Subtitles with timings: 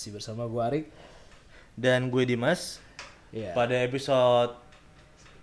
[0.00, 0.86] Masih bersama gue Arik.
[1.76, 2.80] Dan gue Dimas.
[3.36, 3.52] Iya.
[3.52, 4.56] Pada episode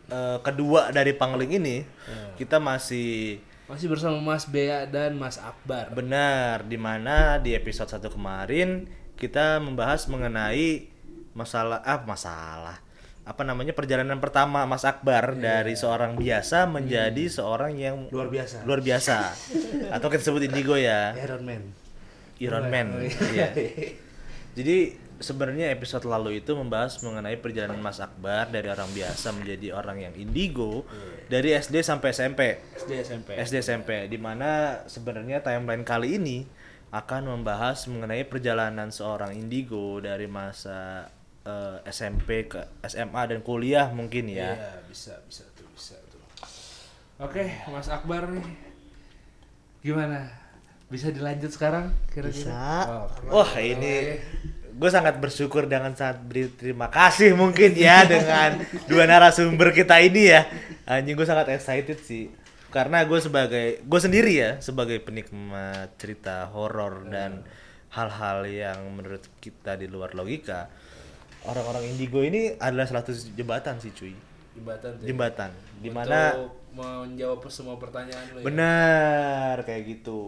[0.10, 2.34] eh, kedua dari Pangling ini, Iya.
[2.42, 3.38] kita masih
[3.70, 5.94] Masih bersama Mas Bea dan Mas Akbar.
[5.94, 10.90] Benar di mana di episode satu kemarin kita membahas mengenai
[11.38, 12.82] masalah ah masalah.
[13.30, 18.66] Apa namanya perjalanan pertama Mas Akbar dari seorang biasa menjadi seorang yang Luar biasa.
[18.66, 19.38] Luar biasa.
[19.94, 21.14] Atau kita sebut indigo ya?
[21.22, 21.62] Iron Man.
[22.42, 23.06] Iron Man.
[23.06, 23.54] Iya.
[24.58, 30.02] Jadi sebenarnya episode lalu itu membahas mengenai perjalanan Mas Akbar dari orang biasa menjadi orang
[30.02, 30.82] yang indigo
[31.30, 32.42] dari SD sampai SMP.
[32.74, 36.50] SD SMP SD SMP di mana sebenarnya timeline kali ini
[36.90, 41.06] akan membahas mengenai perjalanan seorang indigo dari masa
[41.46, 44.58] eh, SMP ke SMA dan kuliah mungkin ya.
[44.58, 46.24] Iya bisa bisa tuh bisa tuh
[47.22, 48.46] Oke Mas Akbar nih
[49.86, 50.47] Gimana?
[50.88, 52.48] Bisa dilanjut sekarang kira-kira?
[52.48, 52.64] Bisa.
[53.28, 54.24] Oh, Wah ini
[54.78, 60.48] gue sangat bersyukur dengan sangat berterima kasih mungkin ya dengan dua narasumber kita ini ya.
[60.88, 62.32] Anjing gue sangat excited sih.
[62.72, 67.44] Karena gue sebagai gue sendiri ya sebagai penikmat cerita horor dan
[67.92, 70.68] hal-hal yang menurut kita di luar logika
[71.48, 74.14] orang-orang indigo ini adalah salah satu jembatan sih cuy.
[74.58, 75.50] Jembatan jembatan.
[75.80, 80.20] Di mana Untuk menjawab semua pertanyaan lo ya Benar kayak gitu.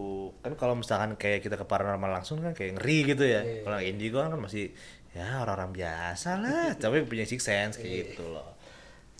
[0.42, 3.40] Kan kalau misalkan kayak kita ke paranormal langsung kan kayak ngeri gitu ya.
[3.62, 4.74] Kalau indigo kan masih
[5.14, 8.58] ya orang-orang biasa lah, tapi punya six sense kayak gitu loh.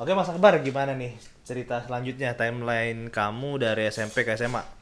[0.01, 1.15] Oke Mas Akbar gimana nih
[1.45, 4.81] cerita selanjutnya timeline kamu dari SMP ke SMA?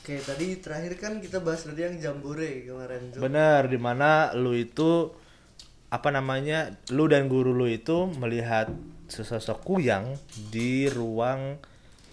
[0.00, 3.20] Oke, tadi terakhir kan kita bahas tadi yang jambore kemarin tuh.
[3.20, 5.12] Bener di mana lu itu
[5.90, 8.70] apa namanya lu dan guru lu itu melihat
[9.10, 10.14] sesosok kuyang
[10.54, 11.58] di ruang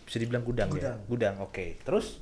[0.03, 0.99] bisa dibilang gudang, ya Gudang.
[1.05, 2.19] gudang oke terus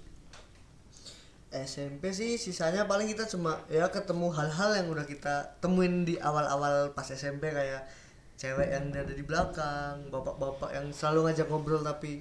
[1.55, 6.91] SMP sih sisanya paling kita cuma ya ketemu hal-hal yang udah kita temuin di awal-awal
[6.91, 7.87] pas SMP kayak
[8.35, 12.19] cewek yang ada di belakang, bapak-bapak yang selalu ngajak ngobrol tapi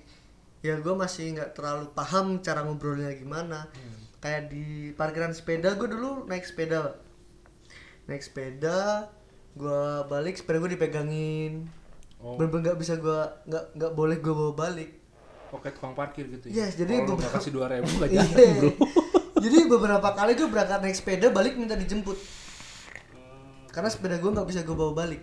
[0.62, 3.66] ya gue masih nggak terlalu paham cara ngobrolnya gimana.
[4.22, 6.96] Kayak di parkiran sepeda gue dulu naik sepeda,
[8.08, 9.10] naik sepeda,
[9.58, 11.66] gue balik sepeda gue dipegangin.
[12.24, 12.40] Oh.
[12.40, 14.90] Bener-bener nggak bisa gue nggak nggak boleh gue bawa balik.
[15.52, 16.64] Oke tukang parkir gitu ya?
[16.64, 18.24] Yes, jadi nggak beberapa- kasih dua ribu gak Iya.
[18.24, 18.70] jadi bro
[19.44, 22.16] Jadi beberapa kali gue berangkat naik sepeda balik minta dijemput.
[23.68, 25.20] Karena sepeda gue nggak bisa gue bawa balik.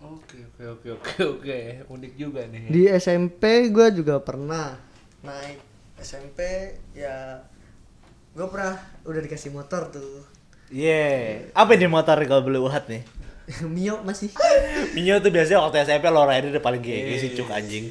[0.00, 2.72] Oke oke oke oke oke unik juga nih.
[2.72, 4.80] Di SMP gue juga pernah
[5.20, 5.60] naik
[6.00, 6.40] SMP
[6.96, 7.44] ya
[8.32, 8.72] gue pernah
[9.04, 10.24] udah dikasih motor tuh.
[10.70, 13.02] Iya, apa ini motor kalau boleh uhat nih?
[13.74, 14.30] Mio masih.
[14.94, 17.90] Minyo tuh biasanya waktu SMP lowrider udah paling gede sih cuk anjing.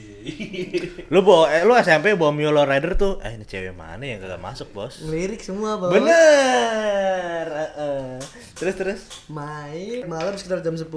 [1.13, 4.39] Lu bawa eh, lu SMP bawa Mio lowrider tuh, eh ini cewek mana yang kagak
[4.39, 5.03] masuk, Bos?
[5.03, 5.93] Ngelirik semua bawah.
[5.95, 7.45] Bener.
[7.49, 8.19] heeh.
[8.55, 9.01] Terus terus.
[9.31, 10.87] Main malam sekitar jam 10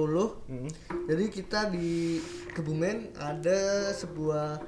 [1.07, 2.19] Jadi kita di
[2.53, 4.59] Kebumen ada sebuah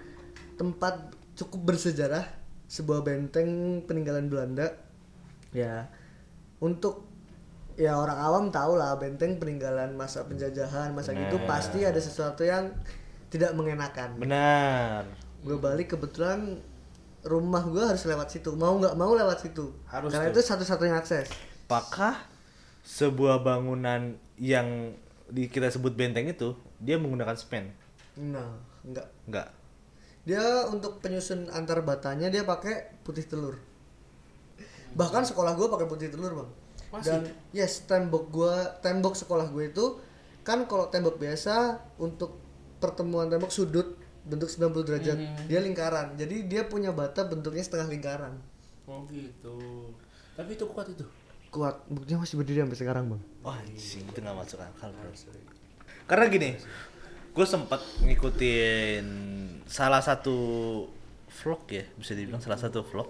[0.55, 2.23] tempat cukup bersejarah
[2.71, 4.79] Sebuah benteng peninggalan Belanda
[5.51, 5.91] Ya
[6.63, 7.14] Untuk
[7.75, 12.71] ya orang awam tahu lah benteng peninggalan masa penjajahan masa gitu pasti ada sesuatu yang
[13.29, 15.03] tidak mengenakan Benar.
[15.43, 16.63] gue balik kebetulan
[17.25, 20.39] rumah gue harus lewat situ mau nggak mau lewat situ Harus karena tuh.
[20.39, 21.27] itu satu-satunya akses
[21.65, 22.21] Apakah
[22.85, 24.93] sebuah bangunan yang
[25.27, 27.73] di kita sebut benteng itu dia menggunakan semen?
[28.15, 28.55] nah
[28.87, 29.49] nggak Enggak.
[30.23, 33.59] dia untuk penyusun antar batanya dia pakai putih telur
[34.95, 36.51] bahkan sekolah gue pakai putih telur bang
[36.95, 37.11] Masih?
[37.11, 39.99] dan yes tembok gue tembok sekolah gue itu
[40.47, 42.39] kan kalau tembok biasa untuk
[42.79, 48.35] pertemuan tembok sudut bentuk 90 derajat dia lingkaran jadi dia punya bata bentuknya setengah lingkaran
[48.85, 49.57] Oh gitu.
[50.37, 51.05] Tapi itu kuat itu.
[51.49, 55.15] kuat buktinya masih berdiri sampai sekarang bang Wah, anjing itu nggak masuk akal, Bro.
[56.05, 56.51] Karena gini,
[57.31, 59.07] gue sempat ngikutin
[59.65, 60.35] salah satu
[61.31, 63.07] vlog ya, bisa dibilang salah satu vlog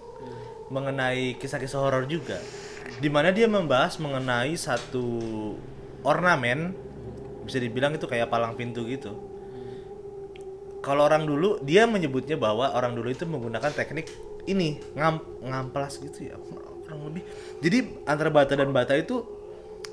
[0.69, 2.37] mengenai kisah-kisah horor juga.
[2.85, 5.05] Di mana dia membahas mengenai satu
[6.05, 6.73] ornamen,
[7.43, 9.13] bisa dibilang itu kayak palang pintu gitu.
[10.85, 14.05] Kalau orang dulu dia menyebutnya bahwa orang dulu itu menggunakan teknik
[14.45, 16.37] ini ngam ngamplas gitu ya
[16.85, 17.25] kurang lebih.
[17.65, 19.25] Jadi antara bata dan bata itu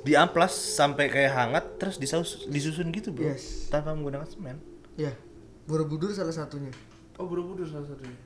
[0.05, 3.71] diamplas sampai kayak hangat terus disaus disusun gitu bro Yes.
[3.71, 4.59] tanpa menggunakan semen
[4.99, 5.15] ya
[5.65, 6.75] borobudur salah satunya
[7.21, 8.17] Oh buru-buru salah satunya.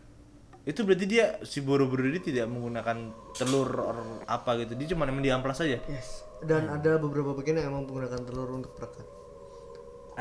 [0.67, 4.75] Itu berarti dia si buru-buru ini tidak menggunakan telur or apa gitu.
[4.75, 6.27] Dia cuma emang diamplas aja yes.
[6.43, 9.07] Dan ada beberapa bagian yang emang menggunakan telur untuk perekat.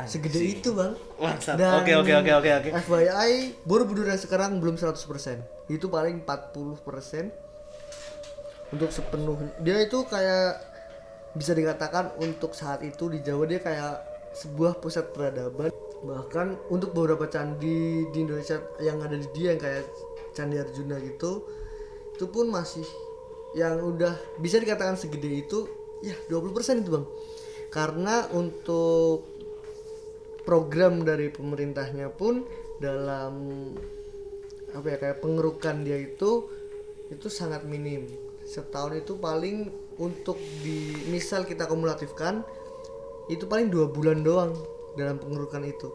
[0.06, 0.60] Segede Anjing.
[0.60, 0.92] itu bang.
[1.56, 2.70] Dan Oke oke oke oke oke.
[2.84, 3.32] FYI
[3.64, 7.32] Borobudur yang sekarang belum 100% itu paling 40%
[8.76, 9.40] untuk sepenuh.
[9.64, 10.60] Dia itu kayak
[11.34, 14.04] bisa dikatakan untuk saat itu di Jawa dia kayak
[14.36, 15.72] sebuah pusat peradaban
[16.06, 19.84] bahkan untuk beberapa candi di Indonesia yang ada di dia yang kayak
[20.32, 21.42] Candi Arjuna gitu
[22.16, 22.86] itu pun masih
[23.56, 25.68] yang udah bisa dikatakan segede itu
[26.04, 27.06] ya 20% itu bang.
[27.72, 29.26] Karena untuk
[30.46, 32.46] program dari pemerintahnya pun
[32.78, 33.34] dalam
[34.72, 36.48] apa ya kayak pengerukan dia itu
[37.08, 38.06] itu sangat minim.
[38.44, 42.44] Setahun itu paling untuk di misal kita kumulatifkan
[43.26, 44.52] itu paling dua bulan doang
[44.96, 45.92] dalam pengerukan itu.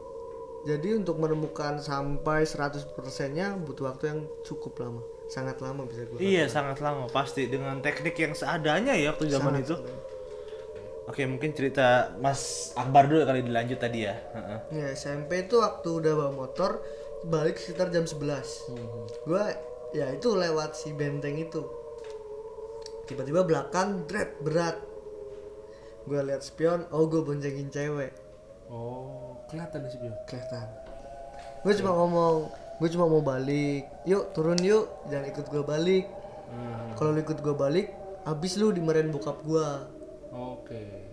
[0.62, 2.94] Jadi untuk menemukan sampai 100%
[3.34, 5.02] nya butuh waktu yang cukup lama.
[5.26, 7.10] Sangat lama bisa gue Iya sangat lama.
[7.10, 9.74] Pasti dengan teknik yang seadanya ya waktu zaman itu.
[11.10, 14.14] Oke mungkin cerita Mas Akbar dulu kali dilanjut tadi ya.
[14.14, 14.60] Heeh.
[14.86, 16.86] Ya SMP itu waktu udah bawa motor
[17.26, 18.18] balik sekitar jam 11
[19.26, 19.50] Gua
[19.98, 21.66] ya itu lewat si benteng itu.
[23.10, 24.78] Tiba-tiba belakang dread berat.
[26.06, 28.31] Gua lihat spion, oh gue boncengin cewek
[28.72, 30.16] Oh, kelihatan sih Bio.
[30.26, 30.68] Kelihatan
[31.62, 36.06] Gue cuma ngomong, gue cuma mau balik Yuk turun yuk, jangan ikut gue balik
[36.52, 36.92] Hmm.
[37.00, 37.96] Kalau ikut gue balik,
[38.28, 39.88] abis lu dimarahin bokap gua
[40.32, 41.12] Oke.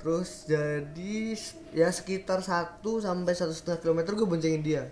[0.00, 1.36] Terus jadi
[1.76, 4.88] ya sekitar 1 sampai satu setengah kilometer gue boncengin dia.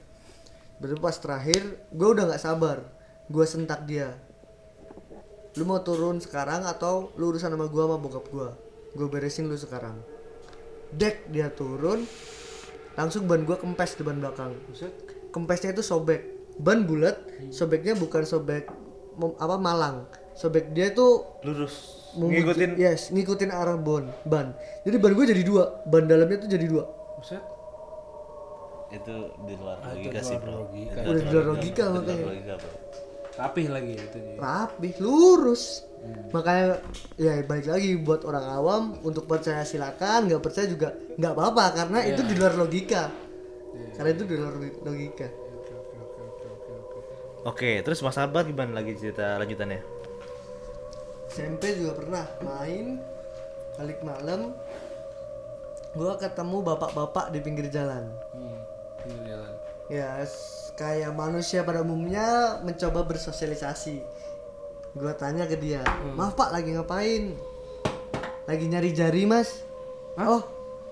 [0.78, 2.86] Baru pas terakhir gue udah nggak sabar,
[3.26, 4.14] gue sentak dia.
[5.58, 8.50] Lu mau turun sekarang atau lu urusan sama gue sama bokap gue?
[8.94, 9.98] Gue beresin lu sekarang.
[10.90, 12.04] Dek dia turun,
[12.94, 14.56] langsung ban gue kempes di ban belakang.
[14.66, 14.92] Buset.
[15.28, 16.24] Kempesnya itu sobek,
[16.56, 18.64] ban bulat, sobeknya bukan sobek
[19.36, 21.98] apa malang, sobek dia tuh Lurus.
[22.10, 22.70] memuji- Ngikutin.
[22.78, 26.88] yes ngikutin arah bon ban jadi ban gue jadi dua ban dalamnya tuh jadi dua
[27.14, 27.42] Buset.
[28.88, 29.14] Itu
[29.44, 30.64] di luar Ah, logika sih bro.
[30.64, 30.98] logika.
[30.98, 32.24] Itu Udah di luar logika makanya.
[33.36, 34.36] Rapih lagi itu dia.
[34.38, 36.30] rapih lurus Hmm.
[36.30, 36.78] makanya
[37.16, 41.98] ya balik lagi buat orang awam untuk percaya silakan nggak percaya juga nggak apa-apa karena
[42.04, 42.28] itu Iya.
[42.30, 43.02] di luar logika
[43.94, 45.28] karena itu di luar logika
[47.38, 49.80] Oke, terus Mas Akbar gimana lagi cerita lanjutannya?
[51.30, 52.98] SMP juga pernah main
[53.74, 54.52] balik malam
[55.94, 58.58] gua ketemu bapak-bapak di pinggir jalan Hmm.
[59.06, 59.52] Ini jalan.
[59.88, 60.08] ya
[60.74, 64.02] kayak manusia pada umumnya mencoba bersosialisasi
[64.98, 65.86] gua tanya ke dia
[66.18, 67.38] maaf pak lagi ngapain?
[68.50, 69.62] Lagi nyari jari mas.
[70.18, 70.42] Oh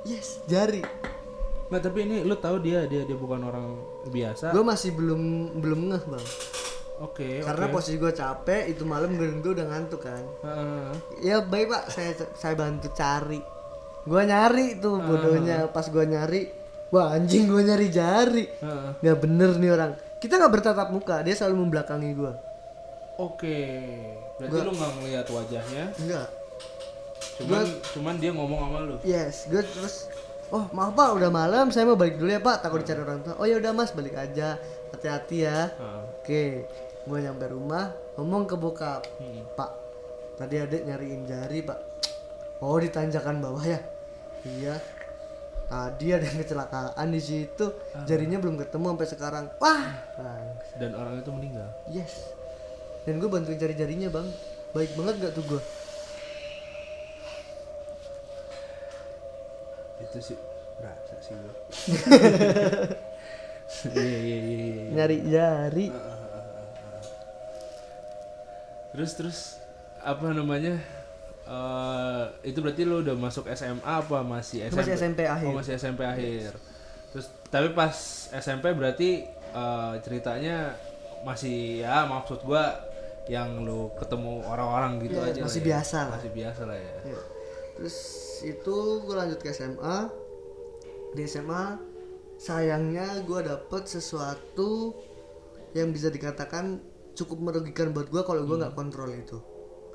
[0.06, 0.80] yes jari.
[1.66, 3.74] Nggak, tapi ini lu tahu dia dia dia bukan orang
[4.06, 4.54] biasa.
[4.54, 6.26] gue masih belum belum ngeh bang.
[6.96, 7.74] Oke, karena oke.
[7.76, 10.22] posisi gue capek itu malam gue gue udah ngantuk kan.
[10.46, 10.88] Heeh.
[11.26, 11.82] ya baik pak.
[11.90, 13.42] Saya saya bantu cari.
[14.06, 15.66] Gue nyari tuh bodohnya.
[15.74, 16.46] Pas gue nyari
[16.94, 18.44] wah anjing gue nyari jari.
[19.02, 19.92] Nggak bener nih orang.
[20.22, 22.45] Kita nggak bertatap muka dia selalu membelakangi gue
[23.16, 23.58] Oke.
[24.36, 26.28] Berarti lu nggak ngeliat wajahnya, enggak
[27.36, 28.96] cuman cuman dia ngomong sama lu.
[29.04, 30.08] yes gue terus
[30.48, 32.64] oh maaf pak udah malam saya mau balik dulu ya pak.
[32.64, 33.34] Takut dicari orang tua.
[33.36, 34.56] Oh ya udah mas balik aja.
[34.94, 35.74] Hati-hati ya.
[35.74, 36.00] Heeh.
[36.22, 36.44] oke
[37.06, 39.02] gue nyampe rumah ngomong ke bokap.
[39.20, 39.42] Hmm.
[39.52, 39.70] pak
[40.40, 41.78] tadi adik nyariin jari pak.
[42.62, 43.80] Oh di tanjakan bawah ya?
[44.46, 44.80] Iya.
[45.66, 47.66] Tadi ada yang kecelakaan di situ.
[48.06, 49.44] Jarinya belum ketemu sampai sekarang.
[49.58, 49.98] Wah!
[50.78, 51.66] Dan orang itu meninggal.
[51.90, 52.35] yes
[53.06, 54.28] dan gue bantuin cari jarinya bang
[54.74, 55.62] baik banget gak tuh gue
[59.96, 60.38] Itu sih
[60.76, 61.54] berasa sih gua.
[63.66, 64.84] Iya iya iya iya.
[64.94, 65.86] nyari jari
[68.94, 69.38] Terus terus
[70.00, 70.78] apa namanya?
[71.50, 74.78] Eh itu berarti lu udah masuk SMA apa masih SMP?
[74.86, 75.50] Masih SMP akhir.
[75.50, 76.54] Oh, masih SMP akhir.
[77.10, 77.92] Terus tapi pas
[78.32, 80.78] SMP berarti eh, ceritanya
[81.26, 82.85] masih ya maksud gua
[83.26, 85.68] yang lu ketemu orang-orang gitu Iya, aja masih lah ya.
[85.68, 86.18] biasa lah.
[86.18, 86.94] Masih biasa lah ya.
[87.02, 87.20] Ya.
[87.76, 87.96] Terus
[88.42, 89.98] itu gue lanjut ke SMA.
[91.12, 91.64] Di SMA
[92.36, 94.94] sayangnya gue dapet sesuatu
[95.72, 96.78] yang bisa dikatakan
[97.12, 99.38] cukup merugikan buat gue kalau gue nggak kontrol itu.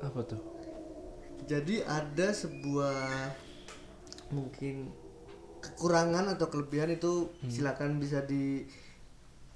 [0.02, 0.42] Apa tuh?
[1.46, 3.02] Jadi ada sebuah
[4.30, 4.90] mungkin
[5.62, 8.66] kekurangan atau kelebihan itu silakan bisa di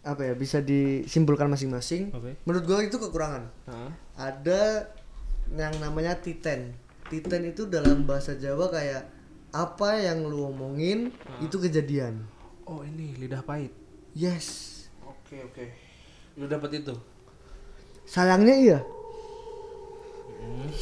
[0.06, 2.08] apa ya bisa disimpulkan masing-masing.
[2.10, 2.38] Oke.
[2.42, 3.90] Menurut gue itu kekurangan Heeh.
[4.16, 4.62] ada
[5.50, 6.74] yang namanya titen
[7.06, 9.02] titen itu dalam bahasa Jawa kayak
[9.50, 12.22] apa yang lu omongin itu kejadian
[12.64, 13.70] Oh, ini lidah pahit.
[14.10, 15.64] yes Oke, oke.
[16.34, 16.94] Lu dapet itu?
[18.04, 18.78] sayangnya iya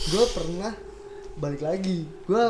[0.04, 0.72] gue pernah
[1.34, 2.44] balik lagi gue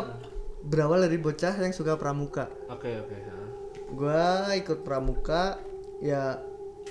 [0.65, 3.15] berawal dari bocah yang suka pramuka Oke, oke.
[3.15, 3.49] heeh.
[3.91, 5.61] gua ikut pramuka
[6.01, 6.43] ya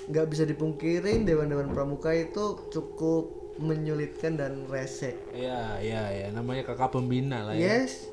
[0.04, 5.14] nggak bisa dipungkirin dewan-dewan pramuka itu cukup menyulitkan dan rese.
[5.30, 6.26] Iya, iya, iya.
[6.34, 7.86] Namanya kakak pembina lah ya.
[7.86, 8.10] yes.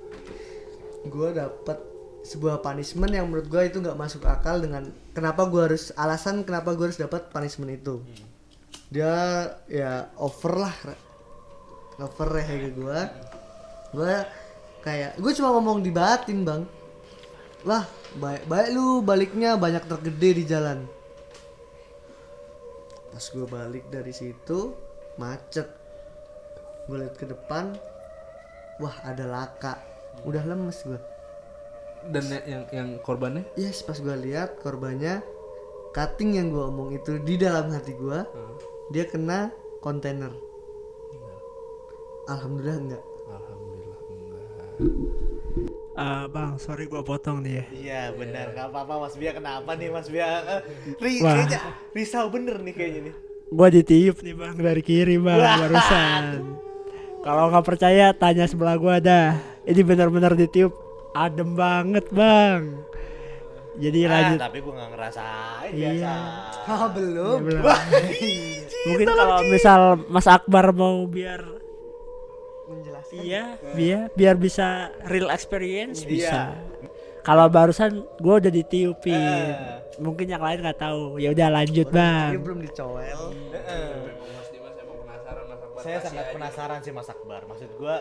[1.09, 1.81] Gua dapat
[2.21, 6.77] sebuah punishment yang menurut gua itu nggak masuk akal dengan kenapa gua harus alasan kenapa
[6.77, 8.05] gua harus dapat punishment itu.
[8.93, 10.75] Dia ya over lah
[11.97, 12.99] over ya ke gua.
[13.91, 14.29] Gua
[14.85, 16.61] kayak gua cuma ngomong di batin bang.
[17.65, 17.89] Lah
[18.21, 21.00] baik baik lu baliknya banyak tergede di jalan
[23.11, 24.73] pas gua balik dari situ
[25.19, 25.67] macet.
[26.87, 27.75] Gua lihat ke depan
[28.79, 29.77] wah ada laka.
[30.23, 30.99] Udah lemes gua.
[32.01, 33.45] Dan yang yang korbannya?
[33.53, 35.21] yes pas gua lihat korbannya
[35.93, 38.25] cutting yang gua omong itu di dalam hati gua
[38.89, 39.53] dia kena
[39.83, 40.33] kontainer.
[42.25, 43.03] Alhamdulillah enggak.
[43.27, 45.40] Alhamdulillah enggak.
[46.01, 47.65] Ah, bang, sorry gua potong nih ya.
[47.71, 50.25] Iya benar, nggak apa-apa Mas Bia kenapa nih Mas Bia?
[50.41, 50.61] Eh,
[50.97, 51.37] ri, Wah.
[51.37, 51.59] kayaknya
[51.91, 53.15] risau bener nih kayaknya nih.
[53.47, 56.23] Gua ditiup nih bang dari kiri bang barusan.
[57.21, 59.37] Kalau nggak percaya tanya sebelah gua dah.
[59.61, 60.73] Ini benar-benar ditiup
[61.13, 62.81] adem banget bang.
[63.73, 64.39] Jadi Ah, lanjut.
[64.41, 65.89] tapi gue nggak ngerasain Iya.
[65.95, 66.11] biasa.
[66.67, 67.63] ah belum Ya, belum.
[68.87, 71.41] Mungkin kalau misal Mas Akbar mau biar
[72.71, 73.43] menjelaskan iya,
[73.75, 74.67] biar biar bisa
[75.05, 76.09] real experience Iya.
[76.09, 76.41] bisa.
[77.21, 79.13] Kalau barusan gua udah ditiupin.
[79.13, 79.77] Eh.
[80.01, 81.21] Mungkin yang lain nggak tahu.
[81.21, 82.33] Ya udah lanjut dia bang.
[82.41, 83.21] belum dicowel
[83.53, 83.89] Heeh.
[84.33, 85.81] Mas Dimas emang penasaran Mas Akbar.
[85.81, 86.33] Saya Kasih sangat aja.
[86.33, 87.41] penasaran sih Mas Akbar.
[87.45, 87.95] Maksud gue,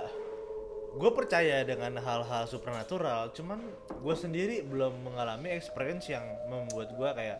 [0.96, 3.28] gue percaya dengan hal-hal supernatural.
[3.30, 3.60] Cuman
[3.92, 7.38] gue sendiri belum mengalami experience yang membuat gue kayak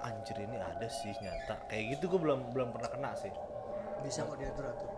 [0.00, 1.68] anjir ini ada sih nyata.
[1.68, 3.34] Kayak gitu gue belum belum pernah kena sih.
[3.98, 4.88] bisa kok diatur atur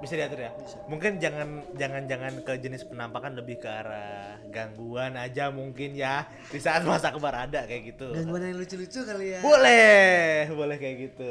[0.00, 0.50] Bisa diatur ya?
[0.88, 6.24] Mungkin jangan jangan jangan ke jenis penampakan lebih ke arah gangguan aja mungkin ya.
[6.48, 8.08] Di saat Mas Akbar ada kayak gitu.
[8.16, 11.30] gangguan yang lucu-lucu kali ya Boleh, boleh kayak gitu.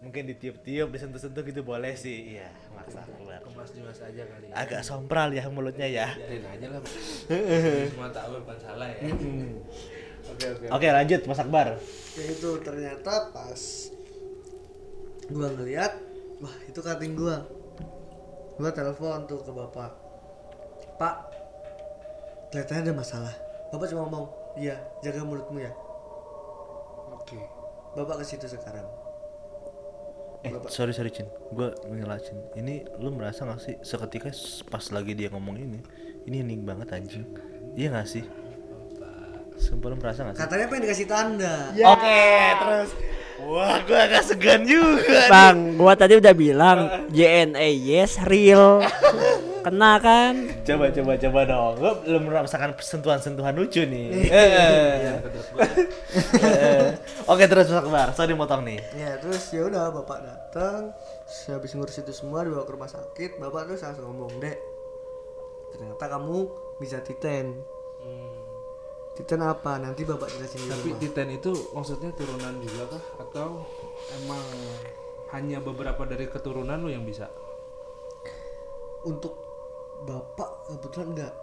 [0.00, 2.40] Mungkin ditiup-tiup, disentuh-sentuh gitu boleh sih.
[2.40, 3.44] Iya, Mas Akbar.
[3.44, 4.54] Ke Mas Dimas aja kali ya.
[4.56, 6.08] Agak sompral ya mulutnya ya.
[6.16, 6.80] Biarin aja lah.
[7.92, 9.00] Semua tahu bukan salah ya.
[10.28, 10.66] Oke oke.
[10.72, 11.76] Oke, lanjut Mas Akbar.
[12.18, 13.60] ya itu ternyata pas
[15.28, 15.92] gua ngeliat
[16.40, 17.46] wah itu cutting gua
[18.58, 19.90] gua telepon tuh ke bapak
[20.98, 21.14] pak
[22.50, 23.34] kelihatannya ada masalah
[23.70, 24.26] bapak cuma ngomong
[24.58, 25.70] iya jaga mulutmu ya
[27.14, 27.38] Oke.
[27.94, 28.86] bapak ke situ sekarang
[30.38, 32.38] Eh, sorry sorry Cin, gue mengelak Cin.
[32.54, 34.30] Ini lu merasa gak sih seketika
[34.70, 35.82] pas lagi dia ngomong ini,
[36.30, 37.26] ini hening banget anjing.
[37.74, 38.22] Iya gak sih?
[39.58, 40.42] Sumpah lu merasa gak sih?
[40.46, 42.22] katanya pengen dikasih tanda Oke,
[42.54, 42.90] terus.
[43.40, 44.98] Wah, gue agak segan juga.
[45.04, 45.28] nih.
[45.28, 46.78] Bang, gua tadi udah bilang
[47.08, 48.82] JNE yes real.
[49.58, 50.48] Kena kan?
[50.62, 51.72] Coba coba coba dong.
[51.76, 54.06] Gue belum merasakan sentuhan-sentuhan lucu nih.
[54.22, 55.16] Iya, Eh.
[56.38, 56.86] Eh.
[57.26, 58.10] Oke, terus Mas Akbar.
[58.12, 58.80] Sorry motong nih.
[58.92, 60.90] ya terus ya udah bapak datang
[61.24, 64.56] terus habis ngurus itu semua dibawa ke rumah sakit bapak terus langsung ngomong dek
[65.70, 67.60] ternyata kamu bisa titen
[69.18, 73.66] titen apa nanti bapak jelasin di Tapi rumah Titan itu maksudnya turunan juga kah atau
[74.16, 74.44] emang
[75.28, 77.26] hanya beberapa dari keturunan lu yang bisa?
[79.00, 79.34] untuk
[80.00, 81.34] bapak kebetulan enggak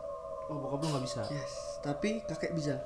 [0.46, 1.22] Oh, bokap lu nggak bisa.
[1.28, 2.78] yes tapi kakek bisa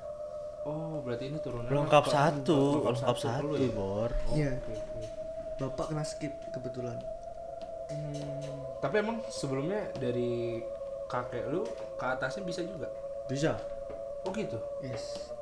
[0.61, 1.71] Oh, berarti ini turunan.
[1.71, 2.11] Lengkap apa?
[2.11, 3.71] satu, Lengkap lengkap satu satu, ya?
[3.71, 4.11] Bor.
[4.29, 4.51] Iya.
[5.55, 6.97] bapak kena skip kebetulan
[7.89, 8.13] Hmm,
[8.77, 10.61] Tapi emang sebelumnya dari
[11.05, 11.65] kakek lu
[11.95, 12.85] ke atasnya bisa juga?
[13.25, 13.57] bisa
[14.29, 14.61] Oh gitu.
[14.79, 15.33] yes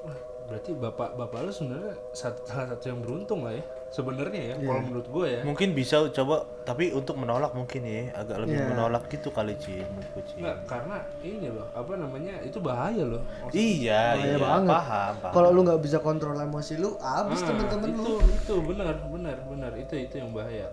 [0.00, 0.14] Wah,
[0.46, 3.62] berarti bapak bapak lu sebenarnya salah satu yang beruntung lah ya.
[3.88, 5.40] Sebenarnya ya, kalau menurut gue ya.
[5.42, 8.68] Mungkin bisa coba, tapi untuk menolak mungkin ya, agak lebih Iya.
[8.68, 10.40] menolak gitu kali Cin, menurutku Cin.
[10.40, 12.34] Enggak, karena ini loh, apa namanya?
[12.40, 13.20] Itu bahaya loh.
[13.20, 14.72] Maksud- Iya, Bahaya iya, banget.
[14.72, 15.32] paham, paham.
[15.34, 19.36] kalau lu nggak bisa kontrol emosi lu abis Ah, temen-temen itu, lu Itu benar, benar,
[19.44, 19.72] benar.
[19.76, 20.70] Itu itu yang bahaya.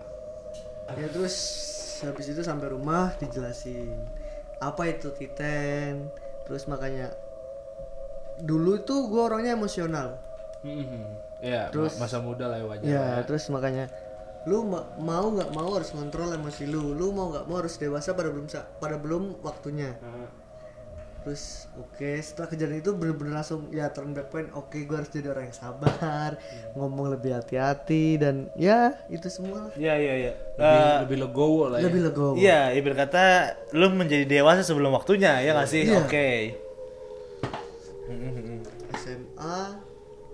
[0.89, 1.35] ya terus
[2.01, 3.93] habis itu sampai rumah dijelasin
[4.57, 6.09] apa itu titen
[6.49, 7.13] terus makanya
[8.39, 10.17] dulu tuh gue orangnya emosional
[10.59, 11.03] Mhm.
[11.39, 12.83] Ya, Terus- ma- masa muda lah ya wajar.
[12.83, 13.23] ya lah.
[13.23, 13.87] terus makanya
[14.43, 18.11] lu ma- mau nggak mau harus kontrol emosi lu lu mau nggak mau harus dewasa
[18.11, 20.27] pada belum sa- pada belum waktunya Ah,
[21.19, 21.43] terus
[21.75, 25.47] oke setelah kejadian itu bener-bener langsung ya turn back point oke gue harus jadi orang
[25.47, 26.39] yang sabar
[26.73, 29.73] ngomong lebih hati-hati dan ya itu semua lah.
[29.75, 30.33] Iya, iya, iya.
[30.55, 31.85] lebih, Eh, lebih legowo lah ya.
[31.85, 33.23] lebih legowo Iya, ibarat kata
[33.73, 35.83] lu menjadi dewasa sebelum waktunya, ya nggak sih?
[35.85, 35.99] Iya.
[35.99, 36.29] Oke.
[38.07, 38.63] Mm-mm.
[38.95, 39.59] SMA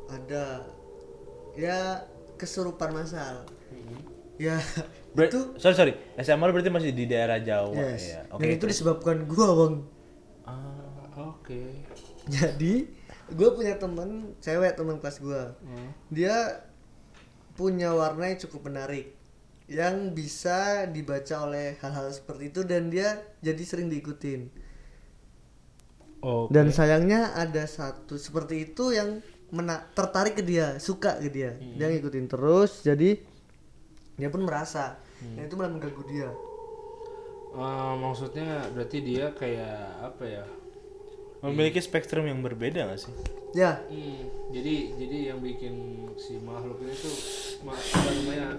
[0.08, 0.46] ada
[1.56, 2.04] ya
[2.36, 3.44] kesurupan masal
[4.36, 4.60] ya
[5.16, 8.22] Ber- itu sorry sorry, SMA lu berarti masih di daerah Jawa yes ya.
[8.30, 9.76] dan itu disebabkan gua bang
[11.46, 11.62] Oke.
[12.26, 12.90] jadi
[13.28, 15.90] gue punya temen cewek teman kelas gue Hmm.
[16.10, 16.66] dia
[17.54, 19.14] punya warna yang cukup menarik
[19.66, 24.50] yang bisa dibaca oleh hal-hal seperti itu dan dia jadi sering diikutin
[26.20, 26.50] Oke.
[26.50, 31.86] dan sayangnya ada satu seperti itu yang mena- tertarik ke dia suka ke dia dia
[31.88, 33.22] ngikutin terus jadi
[34.16, 36.30] dia pun merasa dan itu malah mengganggu dia
[37.56, 40.44] Eh, maksudnya berarti dia kayak apa ya?
[41.46, 43.14] Memiliki spektrum yang berbeda gak sih?
[43.54, 44.20] ya Hmm,
[44.52, 45.74] jadi jadi yang bikin
[46.16, 47.16] si makhluk ini tuh
[47.64, 47.80] apa
[48.12, 48.50] namanya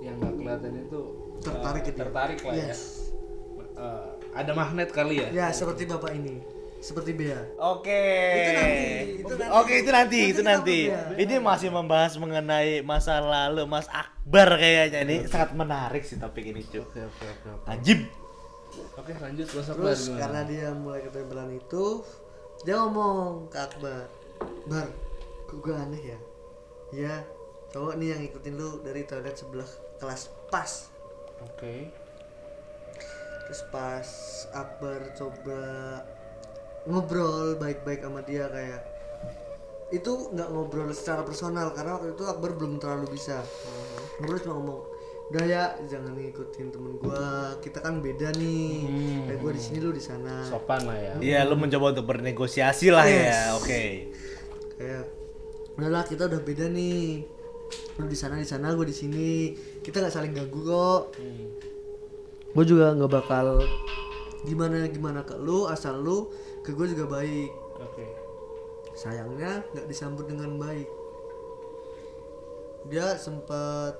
[0.00, 1.00] yang nggak kelihatan itu
[1.38, 2.00] Tertarik ke dia.
[2.00, 2.80] tertarik lah Yes.
[3.54, 3.78] ya.
[3.78, 5.28] Eh, ada magnet kali ya?
[5.30, 6.42] ya seperti bapak ini
[6.78, 8.02] seperti Bea Oke.
[8.34, 8.86] Itu nanti,
[9.18, 9.50] itu nanti.
[9.52, 10.78] Oke, itu nanti, Nanti itu nanti.
[11.16, 16.62] Ini masih membahas mengenai masa lalu Mas Akbar kayaknya ini sangat menarik sih topik ini,
[16.64, 16.78] cuy.
[16.80, 17.48] Oke oke oke.
[17.52, 17.66] oke.
[17.66, 18.02] Anjib.
[18.98, 20.20] Oke lanjut Mas Akbar Terus gimana?
[20.24, 21.84] karena dia mulai ketempelan itu,
[22.66, 24.10] dia ngomong ke Akbar,
[24.66, 24.88] Bar,
[25.46, 26.18] kok gue aneh ya?
[26.88, 27.14] Ya,
[27.70, 29.68] cowok nih yang ikutin lu dari toilet sebelah
[30.00, 30.88] kelas pas.
[31.44, 31.92] Oke.
[33.46, 34.08] Terus pas
[34.52, 35.60] Akbar coba
[36.88, 38.80] ngobrol baik-baik sama dia kayak
[39.88, 43.40] itu nggak ngobrol secara personal karena waktu itu Akbar belum terlalu bisa
[44.20, 44.80] ngobrol cuma ngomong
[45.28, 48.88] udah ya jangan ngikutin temen gua kita kan beda nih
[49.28, 51.14] kayak gua di sini lu di sana Sopan lah ya.
[51.20, 53.28] Iya, lu mencoba untuk bernegosiasi lah ya.
[53.28, 53.60] Yes.
[53.60, 53.82] Oke.
[54.78, 55.04] kayak
[55.76, 57.28] udahlah kita udah beda nih
[57.98, 59.52] lu di sana di sana gue di sini
[59.84, 61.02] kita nggak saling ganggu kok
[62.54, 63.60] gue juga nggak bakal
[64.46, 66.30] gimana gimana ke lu asal lu
[66.64, 67.50] ke gue juga baik
[67.84, 68.06] Oke.
[68.94, 70.88] sayangnya nggak disambut dengan baik
[72.88, 73.98] dia sempat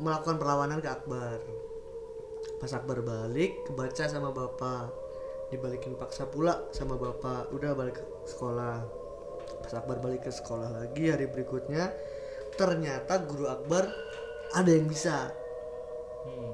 [0.00, 1.40] melakukan perlawanan ke Akbar.
[2.60, 4.92] Pas Akbar balik kebaca sama bapak.
[5.52, 7.52] Dibalikin paksa pula sama bapak.
[7.52, 8.82] Udah balik ke sekolah.
[9.62, 11.92] Pas Akbar balik ke sekolah lagi hari berikutnya
[12.56, 13.88] ternyata guru Akbar
[14.56, 15.30] ada yang bisa.
[16.26, 16.52] Hmm.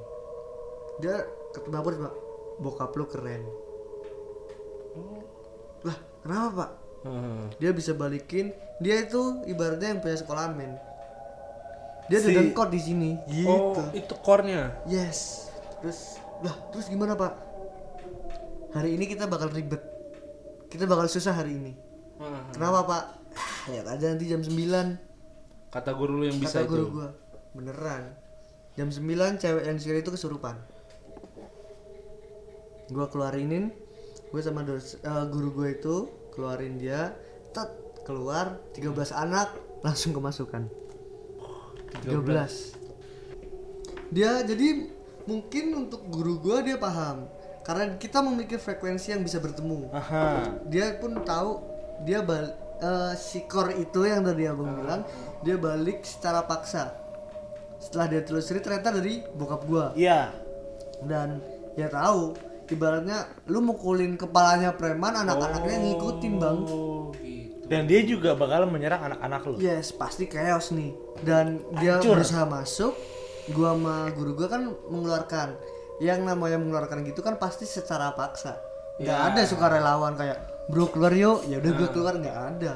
[1.00, 1.24] dia
[1.56, 2.10] ketemu Akbar cuma
[2.60, 3.42] bokap lu keren.
[5.82, 6.70] Lah kenapa pak?
[7.02, 7.50] Hmm.
[7.58, 10.78] dia bisa balikin dia itu ibaratnya yang punya sekolahan men
[12.12, 13.10] dia Si- ada dengkot di sini.
[13.24, 13.48] Gitu.
[13.48, 14.84] Oh, itu core-nya.
[14.84, 15.48] yes.
[15.80, 17.32] Terus lah terus gimana pak?
[18.76, 19.80] Hari ini kita bakal ribet.
[20.68, 21.72] Kita bakal susah hari ini.
[22.20, 22.52] Hmm.
[22.52, 23.04] kenapa pak?
[23.72, 24.52] Lihat aja nanti jam 9
[25.72, 26.92] Kata guru lu yang bisa kata guru itu.
[26.92, 27.08] gua.
[27.56, 28.12] Beneran.
[28.76, 30.60] Jam 9 cewek yang di itu kesurupan.
[32.92, 33.72] Gua keluarinin
[34.32, 37.12] gue sama dos, eh, guru gue itu keluarin dia
[37.52, 37.68] tet
[38.08, 39.52] keluar 13 anak
[39.84, 40.72] langsung kemasukan
[42.00, 42.82] 13
[44.12, 44.92] dia jadi
[45.24, 47.24] mungkin untuk guru gua dia paham.
[47.64, 49.88] Karena kita memiliki frekuensi yang bisa bertemu.
[49.94, 50.60] Aha.
[50.68, 51.62] dia pun tahu
[52.04, 52.52] dia bal
[52.82, 55.02] eh, si core itu yang tadi abang bilang
[55.40, 56.92] dia balik secara paksa.
[57.80, 59.86] Setelah dia telusuri ternyata dari bokap gua.
[59.96, 60.30] Iya.
[61.02, 61.42] dan
[61.74, 62.30] ya tahu
[62.70, 66.58] ibaratnya lu mukulin kepalanya preman anak-anaknya ngikutin bang.
[66.68, 67.01] Oh.
[67.62, 69.54] Dan dia juga bakal menyerang anak-anak lu.
[69.56, 72.18] yes pasti chaos nih dan dia Hancur.
[72.18, 72.92] berusaha masuk
[73.48, 75.48] gua sama guru gua kan mengeluarkan
[75.98, 78.58] yang namanya mengeluarkan gitu kan pasti secara paksa
[78.94, 79.28] nggak Ya.
[79.28, 82.72] ada sukarelawan kayak bro keluar yuk ya udah gua keluar nggak ada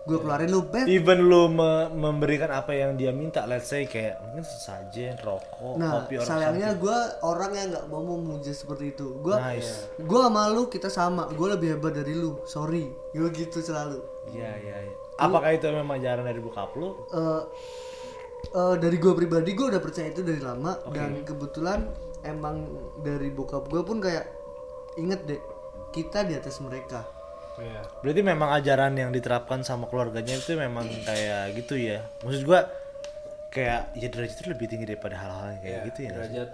[0.00, 4.18] gua keluarin lu bet Even lu me- memberikan apa yang dia minta, let's say kayak
[4.20, 9.20] mungkin sesajen, rokok, Nah, kopi, or sayangnya gue orang yang nggak mau memuja seperti itu.
[9.20, 9.92] Gue, Nice.
[9.94, 11.28] gue sama lu kita sama.
[11.30, 12.40] Gue lebih hebat dari lu.
[12.42, 14.00] Sorry, gue gitu selalu.
[14.30, 14.94] Iya, iya, iya.
[15.20, 16.96] Apakah itu memang ajaran dari bokap lu?
[17.12, 17.42] Eh,
[18.56, 21.90] eh, dari gue pribadi gue udah percaya itu dari lama dan kebetulan
[22.24, 22.68] emang
[23.04, 24.28] dari bokap gue pun kayak
[24.96, 25.40] inget deh
[25.90, 27.02] kita di atas mereka.
[27.60, 27.82] Iya.
[28.00, 32.00] Berarti memang ajaran yang diterapkan sama keluarganya itu memang kayak gitu ya.
[32.24, 32.70] Maksud gua
[33.50, 36.10] kayak ya derajat itu lebih tinggi daripada hal-hal kayak Iya, gitu ya.
[36.16, 36.50] Derajat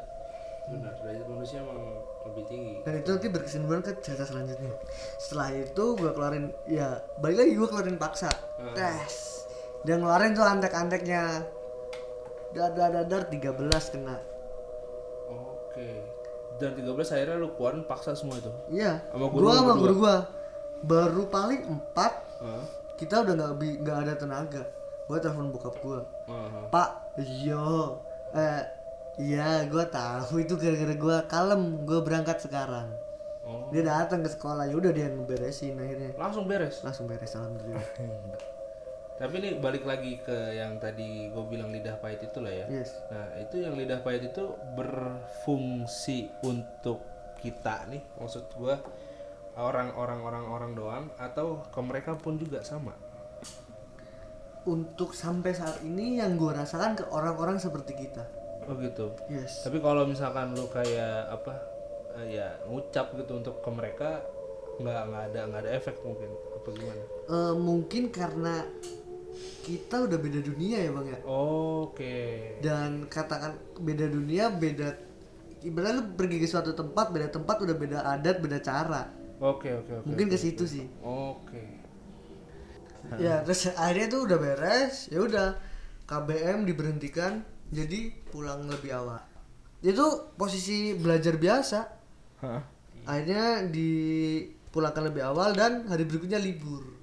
[0.66, 2.74] benar, derajat manusia emang lebih tinggi.
[2.83, 4.74] Dan itu nanti berkesinambungan ke cerita selanjutnya.
[5.16, 8.31] Setelah itu gue keluarin ya balik lagi gue keluarin paksa.
[8.74, 9.46] Tes.
[9.87, 11.46] Dia ngeluarin tuh antek-anteknya.
[12.50, 14.16] Dadar dadar 13 kena.
[15.31, 16.02] Oke.
[16.59, 18.50] Dan 13 akhirnya lu keluarin paksa semua itu.
[18.74, 19.07] Iya.
[19.14, 20.16] Sama guru gua sama guru gua.
[20.83, 22.64] Baru paling empat Hah?
[22.98, 23.52] kita udah nggak
[23.87, 24.62] nggak ada tenaga.
[25.07, 26.02] Gua telepon bokap gua.
[26.26, 26.66] Hah.
[26.74, 26.90] Pak,
[27.22, 28.02] yo,
[28.35, 28.75] eh,
[29.20, 32.92] iya, gua tahu itu gara-gara gua kalem, gua berangkat sekarang.
[33.46, 33.70] Oh.
[33.70, 36.12] Dia datang ke sekolah, ya udah dia ngeberesin akhirnya.
[36.18, 36.83] Langsung beres.
[36.83, 37.87] Langsung beres alhamdulillah.
[39.20, 42.66] Tapi ini balik lagi ke yang tadi gue bilang lidah pahit itu lah ya.
[42.68, 43.00] yes.
[43.09, 44.44] Nah itu yang lidah pahit itu
[44.76, 47.00] berfungsi untuk
[47.40, 48.76] kita nih, maksud gue
[49.57, 52.92] orang-orang orang-orang doang atau ke mereka pun juga sama
[54.66, 58.26] untuk sampai saat ini yang gue rasakan ke orang-orang seperti kita
[58.66, 59.07] oh gitu.
[59.31, 59.62] Yes.
[59.66, 61.55] Tapi kalau misalkan lu kayak apa
[62.20, 64.22] eh, ya ngucap gitu untuk ke mereka
[64.76, 67.02] nggak nggak ada nggak ada efek mungkin apa gimana?
[67.31, 68.55] Eh, mungkin karena
[69.66, 71.18] kita udah beda dunia ya bang ya?
[71.26, 72.16] Oke.
[72.62, 74.88] Dan katakan beda dunia beda
[75.66, 79.11] ibaratnya lu pergi ke suatu tempat beda tempat udah beda adat beda cara.
[79.37, 80.87] Oke oke oke mungkin ke situ sih.
[81.02, 81.83] Oke.
[83.22, 85.48] Ya terus akhirnya tuh udah beres ya udah.
[86.07, 89.20] KBM diberhentikan jadi pulang lebih awal
[89.83, 91.79] itu posisi belajar biasa
[92.42, 92.62] Hah?
[93.07, 96.96] akhirnya dipulangkan lebih awal dan hari berikutnya libur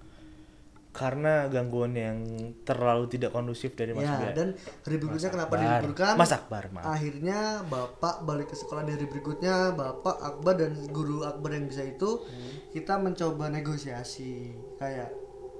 [0.93, 2.17] karena gangguan yang
[2.61, 4.31] terlalu tidak kondusif dari Mas ya Bia.
[4.37, 4.47] dan
[4.85, 5.65] hari berikutnya kenapa Akbar.
[5.65, 6.85] diliburkan Mas Akbar, maaf.
[6.85, 11.81] akhirnya bapak balik ke sekolah di hari berikutnya bapak Akbar dan guru Akbar yang bisa
[11.81, 12.21] itu
[12.69, 15.09] kita mencoba negosiasi kayak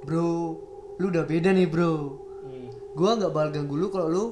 [0.05, 0.53] bro
[1.01, 2.21] lu udah beda nih bro
[2.93, 4.23] gua nggak bakal ganggu lu kalau lu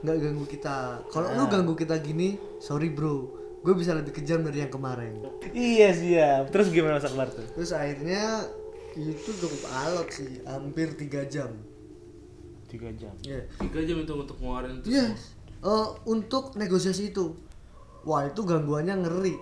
[0.00, 0.76] nggak ganggu kita
[1.08, 3.28] kalau lu ganggu kita gini sorry bro
[3.60, 6.42] gue bisa lebih kejam dari yang kemarin Iya siap.
[6.48, 7.44] Terus gimana Mas Akbar tuh?
[7.52, 8.48] terus akhirnya
[8.92, 11.52] itu cukup alot sih hampir tiga jam
[12.64, 13.10] Tiga jam.
[13.20, 15.06] ya tiga jam itu untuk ngeluarin itu Iya.
[15.60, 17.34] Eh, untuk negosiasi itu.
[18.00, 19.36] Wah, itu gangguannya ngeri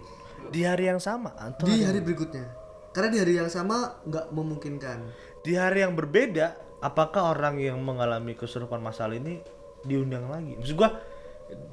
[0.49, 2.49] Di hari yang sama atau di hari berikutnya.
[2.91, 4.99] Karena di hari yang sama nggak memungkinkan.
[5.39, 9.39] di hari yang berbeda, apakah orang yang mengalami kesurupan masal ini
[9.89, 10.55] diundang lagi?
[10.61, 11.01] Maksud gua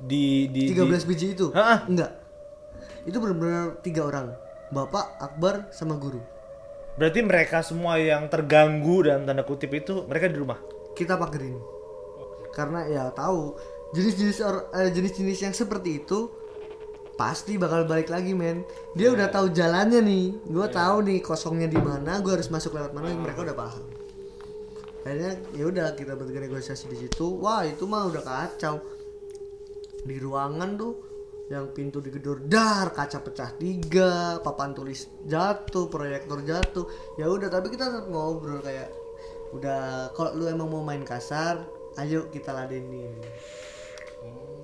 [0.08, 1.52] di di, di 13 biji itu?
[1.52, 1.84] Ha-ha.
[1.86, 2.12] Enggak.
[3.04, 4.32] Itu benar-benar tiga orang.
[4.72, 6.24] Bapak, Akbar, sama guru.
[6.96, 10.56] berarti mereka semua yang terganggu dan tanda kutip itu mereka di rumah.
[10.96, 11.60] Kita pagerin.
[12.56, 13.52] Karena ya tahu
[13.92, 16.32] jenis-jenis eh, jenis-jenis yang seperti itu
[17.16, 21.80] pasti bakal balik lagi men dia udah tahu jalannya nih gue tahu nih kosongnya di
[21.80, 23.84] mana gue harus masuk lewat mana mereka udah paham
[25.06, 27.38] akhirnya ya udah kita bertiga negosiasi di situ.
[27.38, 28.82] Wah itu mah udah kacau.
[30.02, 30.94] Di ruangan tuh
[31.46, 36.90] yang pintu digedor dar kaca pecah tiga papan tulis jatuh proyektor jatuh.
[37.22, 38.90] Ya udah tapi kita tetap ngobrol kayak
[39.54, 41.62] udah kalau lu emang mau main kasar
[42.02, 43.14] ayo kita ladenin.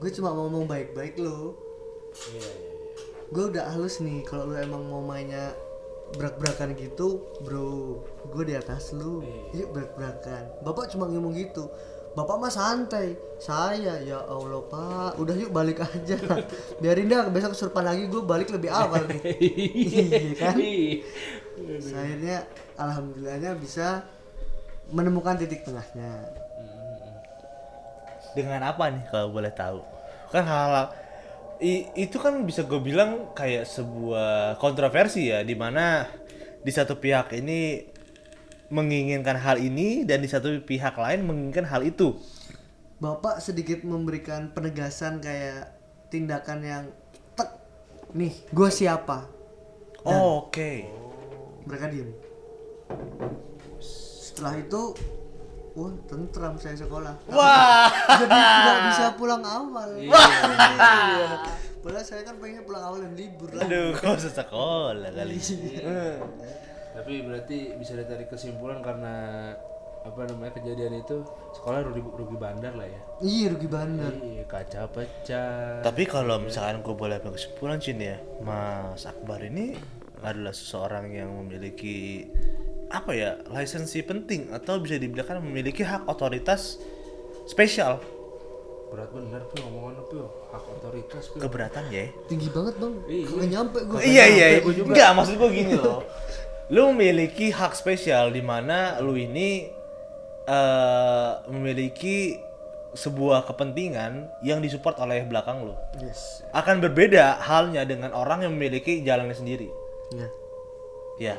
[0.01, 1.53] Gue cuma mau ngomong baik-baik lu.
[3.29, 5.53] Gue udah halus nih kalau lu emang mau mainnya
[6.15, 8.03] berak-berakan gitu bro.
[8.31, 9.23] Gue di atas lu.
[9.55, 10.63] Yuk berak-berakan.
[10.63, 11.71] Bapak cuma ngomong gitu.
[12.11, 13.15] Bapak mah santai.
[13.39, 15.15] Saya ya allah pak.
[15.15, 16.19] Udah yuk balik aja.
[16.83, 19.21] Biarin dah besok kesurupan lagi gue balik lebih awal nih.
[21.61, 21.99] Iya kan?
[22.01, 22.37] akhirnya
[22.73, 24.01] alhamdulillahnya bisa
[24.89, 26.25] menemukan titik tengahnya.
[28.33, 29.79] Dengan apa nih kalau boleh tahu?
[30.31, 30.89] Kan hal
[31.61, 36.09] i- itu kan bisa gue bilang kayak sebuah kontroversi ya di mana
[36.61, 37.85] di satu pihak ini
[38.71, 42.17] menginginkan hal ini dan di satu pihak lain menginginkan hal itu.
[42.97, 45.73] Bapak sedikit memberikan penegasan kayak
[46.09, 46.83] tindakan yang
[47.33, 47.49] tek
[48.13, 49.25] nih gue siapa
[50.01, 50.85] Oh, Oke.
[51.63, 52.09] mereka diem
[53.77, 54.97] setelah itu
[55.75, 57.13] wah tentram saya sekolah.
[57.31, 57.87] Wah.
[58.19, 59.89] jadi tidak bisa pulang awal.
[59.95, 60.11] Iya.
[61.81, 63.65] padahal saya kan pengennya pulang awal dan libur lah.
[63.65, 65.37] Aduh, kok usah sekolah kali.
[66.91, 69.15] tapi berarti bisa ditarik kesimpulan karena
[70.01, 71.21] apa namanya kejadian itu
[71.53, 73.01] sekolah rugi, rugi bandar lah ya?
[73.21, 74.13] Iya rugi bandar.
[74.17, 75.85] Iya kaca pecah.
[75.85, 79.77] Tapi kalau misalkan gue boleh ambil kesimpulan Cin ya, Mas Akbar ini
[80.21, 82.29] adalah seseorang yang memiliki
[82.91, 86.77] apa ya lisensi penting atau bisa dibilang memiliki hak otoritas
[87.47, 87.97] spesial.
[88.91, 91.39] Berat bener tuh ngomongan tuh hak otoritas Pio.
[91.39, 92.93] keberatan ya tinggi banget bang.
[93.07, 93.23] Iya.
[93.27, 94.47] kagak nyampe gue iya iya.
[94.63, 96.03] enggak maksud gue gini loh.
[96.71, 99.71] Lu memiliki hak spesial di mana lu ini
[100.47, 102.39] eh, memiliki
[102.91, 105.75] sebuah kepentingan yang disupport oleh belakang lu.
[106.03, 106.43] Yes.
[106.51, 109.71] Akan berbeda halnya dengan orang yang memiliki jalannya sendiri.
[110.11, 110.27] Ya
[111.21, 111.35] ya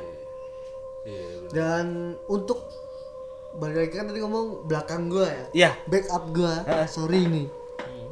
[1.06, 1.50] iya bener.
[1.50, 1.86] dan
[2.30, 2.66] untuk
[3.56, 5.46] balik lagi kan tadi ngomong belakang gue ya?
[5.52, 6.54] Ya backup gue
[6.88, 7.46] sorry nih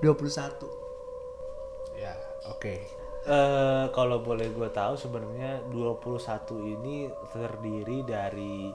[0.05, 2.13] 21 ya
[2.49, 2.75] oke.
[3.21, 8.73] Eh, kalau boleh gue tahu sebenarnya 21 ini terdiri dari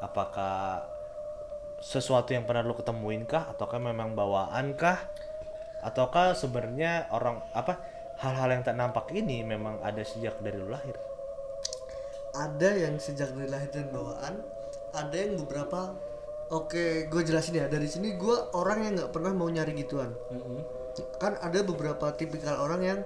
[0.00, 0.80] apakah
[1.84, 3.52] sesuatu yang pernah lo ketemuin kah?
[3.52, 5.04] Ataukah memang bawaan kah?
[5.84, 7.76] Ataukah sebenarnya orang apa
[8.24, 10.96] hal-hal yang tak nampak ini memang ada sejak dari lo lahir
[12.34, 14.42] ada yang sejak dari lahir dan bawaan
[14.94, 15.94] ada yang beberapa
[16.50, 20.14] oke gue jelasin ya dari sini gue orang yang nggak pernah mau nyari gituan.
[21.18, 22.98] Kan ada beberapa tipikal orang yang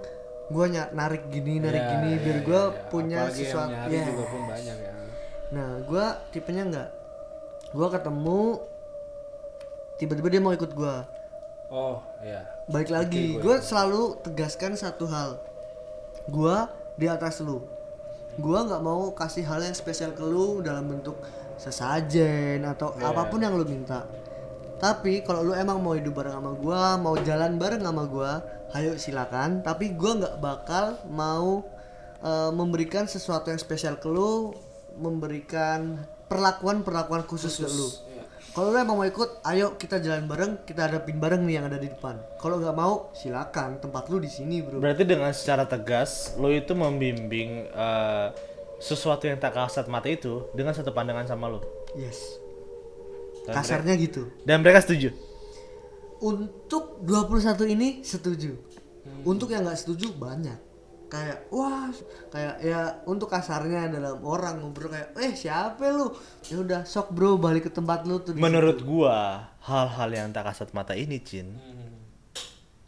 [0.49, 2.81] gue narik gini narik Iya, gini iya, biar iya, gue iya.
[2.88, 3.73] punya Apalagi yang sesuatu.
[3.73, 4.05] nyari ya.
[4.09, 4.93] juga pun banyak ya.
[5.53, 6.88] Nah gue tipenya nggak.
[7.69, 8.41] Gue ketemu
[10.01, 10.95] tiba-tiba dia mau ikut gue
[11.69, 12.49] oh iya.
[12.69, 15.37] Balik lagi gue selalu tegaskan satu hal.
[16.29, 16.57] Gue
[16.97, 17.78] di atas lu
[18.38, 21.18] gue nggak mau kasih hal yang spesial ke lu dalam bentuk
[21.59, 24.07] sesajen atau apa pun yang lu minta.
[24.79, 28.31] Tapi kalau lu emang mau hidup bareng sama gue mau jalan bareng sama gue
[28.79, 29.66] ayo silakan.
[29.66, 31.66] Tapi gue nggak bakal mau
[32.22, 34.55] eh, memberikan sesuatu yang spesial ke lu
[34.94, 35.98] memberikan
[36.31, 38.08] perlakuan perlakuan khusus, ke lu
[38.56, 41.78] kalau lu emang mau ikut, ayo kita jalan bareng, kita hadapin bareng nih yang ada
[41.78, 42.16] di depan.
[42.40, 43.78] Kalau nggak mau, silakan.
[43.78, 44.80] Tempat lu di sini, bro.
[44.80, 48.28] Berarti dengan secara tegas lo itu membimbing eh,
[48.78, 51.61] sesuatu yang tak kasat mata itu dengan satu pandangan sama lo.
[51.94, 52.38] Yes.
[53.46, 54.28] Dan Kasarnya gitu.
[54.44, 55.12] Dan mereka setuju.
[56.18, 58.58] Untuk 21 ini setuju.
[59.24, 60.67] Untuk yang nggak setuju banyak.
[61.09, 61.88] Kayak wah,
[62.29, 66.12] kayak ya untuk kasarnya dalam orang ngobrol kayak, eh siapa lu?
[66.53, 68.37] Ya udah, sok bro balik ke tempat lu tuh.
[68.37, 71.57] Menurut gua hal-hal yang tak kasat mata ini, Cin,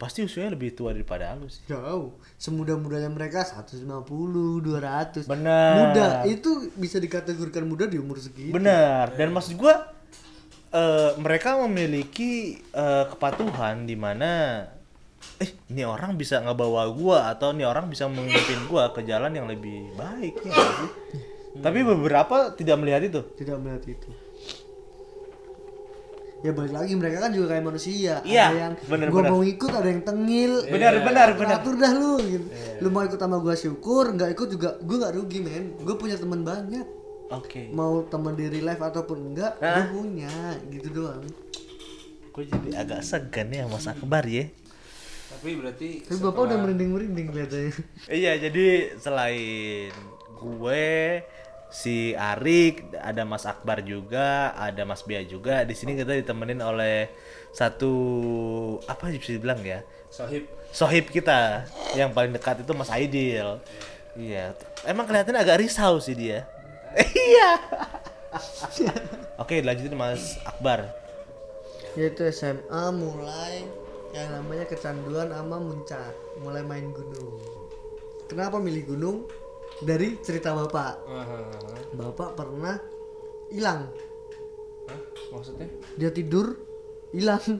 [0.01, 1.65] pasti usianya lebih tua daripada lu sih.
[1.65, 2.17] Jauh.
[2.37, 5.29] Semudah-mudahnya mereka 150, 200.
[5.29, 5.73] Benar.
[5.77, 6.07] Muda.
[6.25, 8.53] Itu bisa dikategorikan muda di umur segitu.
[8.53, 9.13] Benar.
[9.13, 9.93] Dan maksud gua
[10.73, 14.65] eh, mereka memiliki eh, kepatuhan di mana
[15.41, 19.49] eh ini orang bisa ngebawa gua atau ini orang bisa memimpin gua ke jalan yang
[19.49, 20.89] lebih baik ya sih?
[21.57, 23.21] Tapi beberapa tidak melihat itu.
[23.35, 24.09] tidak melihat itu
[26.41, 29.29] ya balik lagi mereka kan juga kayak manusia Iya, ada yang bener, gua bener.
[29.29, 31.57] mau ikut ada yang tengil Benar, benar, benar.
[31.61, 32.45] atur dah lu gitu.
[32.81, 36.17] lu mau ikut sama gua syukur nggak ikut juga gua nggak rugi men gua punya
[36.17, 36.81] teman banyak
[37.29, 37.69] Oke.
[37.71, 39.87] mau teman di real life ataupun enggak gua Hah?
[39.87, 40.33] punya
[40.67, 41.21] gitu doang
[42.31, 44.49] Kok jadi agak segan ya Mas Akbar ya?
[45.41, 47.73] Tapi berarti tapi bapak udah merinding merinding kelihatannya
[48.21, 48.65] Iya, jadi
[49.01, 49.89] selain
[50.37, 50.87] gue,
[51.67, 55.65] si Arik, ada Mas Akbar juga, ada Mas Bia juga.
[55.65, 57.09] Di sini kita ditemenin oleh
[57.49, 57.93] satu
[58.85, 59.81] apa bisa dibilang ya?
[60.11, 63.57] sohib Sohib kita yang paling dekat itu Mas Aidil.
[64.13, 64.53] Iya,
[64.85, 66.45] emang kelihatannya agak risau sih dia.
[67.17, 67.49] Iya.
[69.41, 70.85] Oke, lanjutin Mas Akbar.
[71.91, 73.67] yaitu SMA mulai
[74.11, 76.11] yang namanya kecanduan sama muncak
[76.43, 77.39] mulai main gunung.
[78.27, 79.17] Kenapa milih gunung?
[79.81, 81.03] Dari cerita bapak.
[81.95, 82.75] Bapak pernah
[83.49, 83.87] hilang.
[84.87, 84.99] Hah?
[85.31, 85.67] maksudnya?
[85.95, 86.59] Dia tidur
[87.15, 87.59] hilang.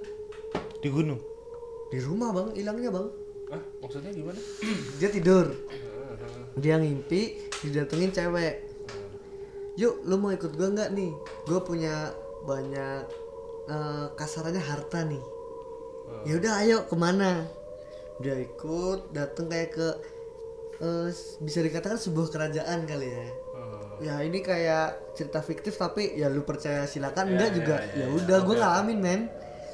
[0.83, 1.19] Di gunung.
[1.91, 2.55] di rumah bang.
[2.55, 3.07] Hilangnya bang.
[3.51, 4.39] Ah maksudnya gimana?
[4.99, 5.51] Dia tidur.
[6.55, 8.55] Dia ngimpi didatengin cewek.
[9.75, 11.11] Yuk lu mau ikut gua nggak nih?
[11.47, 12.15] Gue punya
[12.47, 13.03] banyak
[13.67, 15.40] eh, kasarannya harta nih
[16.27, 17.45] ya udah ayo ke mana?
[18.21, 19.87] Dia ikut datang kayak ke
[20.81, 21.07] eh,
[21.41, 23.25] bisa dikatakan sebuah kerajaan kali ya.
[24.01, 27.37] Ya ini kayak cerita fiktif tapi ya lu percaya silakan.
[27.37, 27.75] Enggak juga.
[27.93, 29.21] ya udah gue ngalamin men.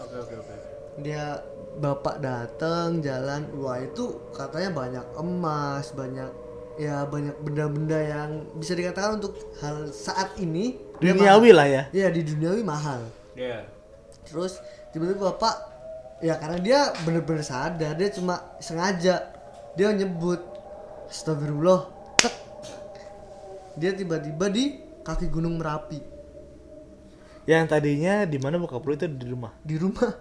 [0.04, 0.54] Oke oke oke
[0.98, 1.40] dia
[1.78, 3.48] bapak datang jalan.
[3.56, 6.32] Wah itu katanya banyak emas banyak
[6.78, 11.84] ya banyak benda-benda yang bisa dikatakan untuk hal saat ini dia Duniawi lah ya.
[11.94, 13.02] Iya di duniawi mahal.
[13.38, 13.78] Ya
[14.28, 14.60] terus
[14.92, 15.56] tiba-tiba bapak
[16.24, 19.30] ya karena dia bener-bener sadar dia cuma sengaja
[19.78, 20.58] dia nyebut
[21.08, 21.88] Astagfirullah.
[22.20, 22.36] Tek.
[23.80, 24.76] dia tiba-tiba di
[25.08, 26.04] kaki gunung merapi.
[27.48, 29.08] Yang tadinya di mana bokap lu itu?
[29.08, 29.56] Di rumah.
[29.64, 30.12] di rumah.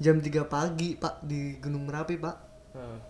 [0.00, 2.36] Jam 3 pagi pak di gunung merapi pak.
[2.76, 3.00] Nah,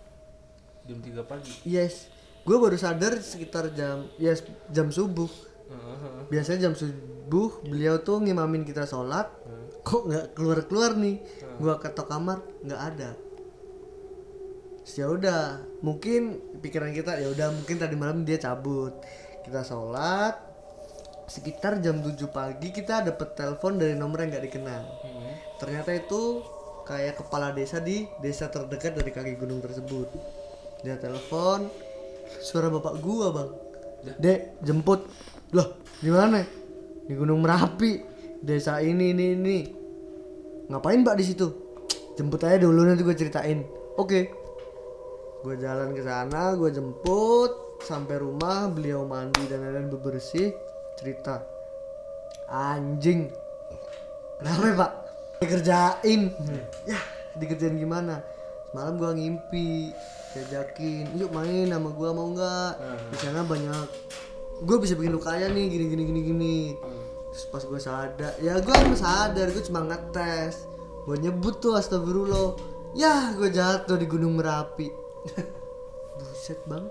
[0.83, 1.51] jam 3 pagi?
[1.63, 2.11] Yes,
[2.43, 5.31] gue baru sadar sekitar jam yes jam subuh.
[5.67, 6.27] Heeh.
[6.27, 9.31] Biasanya jam subuh beliau tuh ngimamin kita sholat,
[9.87, 11.23] kok nggak keluar keluar nih?
[11.63, 13.09] Gua ketok kamar nggak ada.
[14.95, 18.91] Ya udah, mungkin pikiran kita ya udah mungkin tadi malam dia cabut.
[19.47, 20.35] Kita sholat,
[21.31, 24.83] sekitar jam 7 pagi kita dapet telepon dari nomor yang nggak dikenal.
[25.59, 26.43] Ternyata itu
[26.87, 30.07] kayak kepala desa di desa terdekat dari kaki gunung tersebut.
[30.83, 31.67] Dia telepon,
[32.43, 33.49] suara bapak gua bang.
[34.17, 35.03] Dek jemput,
[35.51, 36.43] loh di mana?
[37.07, 39.57] Di Gunung Merapi, desa ini ini ini.
[40.67, 41.47] Ngapain mbak di situ?
[42.17, 43.63] Jemput aja dulu nanti gue ceritain.
[43.95, 44.33] Oke.
[45.45, 50.49] Gue jalan ke sana, gue jemput sampai rumah, beliau mandi dan lain-lain bebersih,
[50.97, 51.45] cerita.
[52.49, 53.29] Anjing.
[54.41, 54.91] Kenapa ya, Pak?
[55.41, 56.21] Dikerjain.
[56.89, 56.99] Ya,
[57.37, 58.25] dikerjain gimana?
[58.73, 59.93] Semalam gua ngimpi,
[60.35, 62.73] diajakin, yuk main sama gua mau nggak?
[63.13, 63.87] Di sana banyak,
[64.65, 66.57] gue bisa bikin lu kaya nih, gini gini gini gini.
[67.37, 70.65] Terus pas gue sadar, ya gue emang sadar, gue cuma ngetes.
[71.05, 72.57] Gue nyebut tuh astagfirullah.
[72.97, 74.89] Ya, gue jatuh di Gunung Merapi.
[76.17, 76.81] buset bang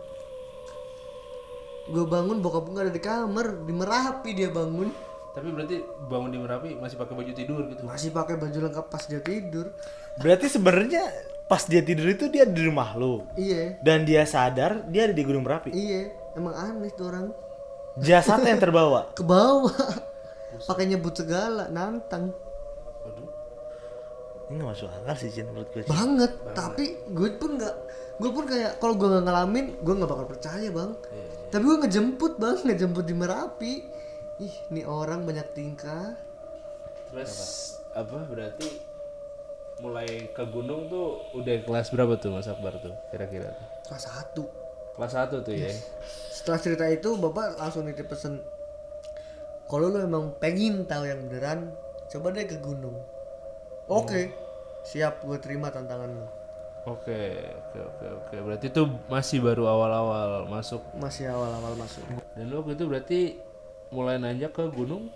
[1.87, 4.91] gue bangun bokap gue nggak ada di kamar di merapi dia bangun
[5.35, 5.77] Tapi berarti
[6.09, 7.83] bangun di Merapi masih pakai baju tidur gitu.
[7.85, 9.69] masih pakai baju lengkap pas dia tidur
[10.17, 11.03] Berarti sebenarnya
[11.45, 13.21] pas dia tidur itu dia di rumah lu.
[13.37, 15.75] iya Dan dia sadar dia ada di Gunung Merapi.
[15.75, 17.27] iya emang aneh tuh orang
[17.97, 19.13] Jasadnya yang terbawa.
[19.13, 19.73] ke bawah
[20.57, 22.31] pakai nyebut segala nantang
[23.03, 23.31] Waduh.
[24.47, 25.83] Ini gak masuk akal sih Cin menurut gue.
[25.83, 25.91] Cin.
[25.91, 27.75] banget tapi gue pun nggak
[28.17, 30.91] gue pun kayak kalau gue nggak ngalamin gue nggak bakal percaya bang
[31.51, 33.73] tapi gue ngejemput bang ngejemput di merapi
[34.39, 36.15] ih ini orang banyak tingkah
[37.07, 37.35] Terus
[37.95, 38.69] apa berarti
[39.79, 43.67] mulai ke gunung tuh udah kelas berapa tuh Mas Akbar tuh kira-kira tuh?
[43.87, 44.45] kelas satu
[44.97, 45.69] Kelas 1 tuh ya.
[46.33, 48.41] setelah cerita itu bapak langsung nitip pesen
[49.67, 51.75] kalau lu emang pengen tahu yang beneran
[52.07, 52.97] coba deh ke gunung
[53.91, 54.31] oke
[54.87, 56.27] siap gue terima tantangan lu
[56.87, 58.37] Oke, oke, oke, oke.
[58.47, 60.79] Berarti itu masih baru awal-awal masuk.
[60.95, 62.07] masih awal-awal masuk
[62.39, 63.21] Dan lu waktu itu berarti
[63.91, 65.11] mulai nanjak ke gunung?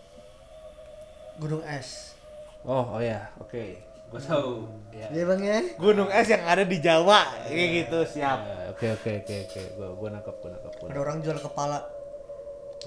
[1.38, 2.18] gunung es
[2.66, 3.78] Oh, oh ya, oke.
[4.10, 4.66] Gua tahu.
[4.90, 5.06] Ya.
[5.14, 8.42] ya bang ya Gunung es yang ada di Jawa kayak gitu siap.
[8.42, 9.62] Ya, Oke, oke, oke, oke.
[9.78, 10.72] Gua gua nangkap, gua nangkap.
[10.74, 11.78] Gua ada orang jual kepala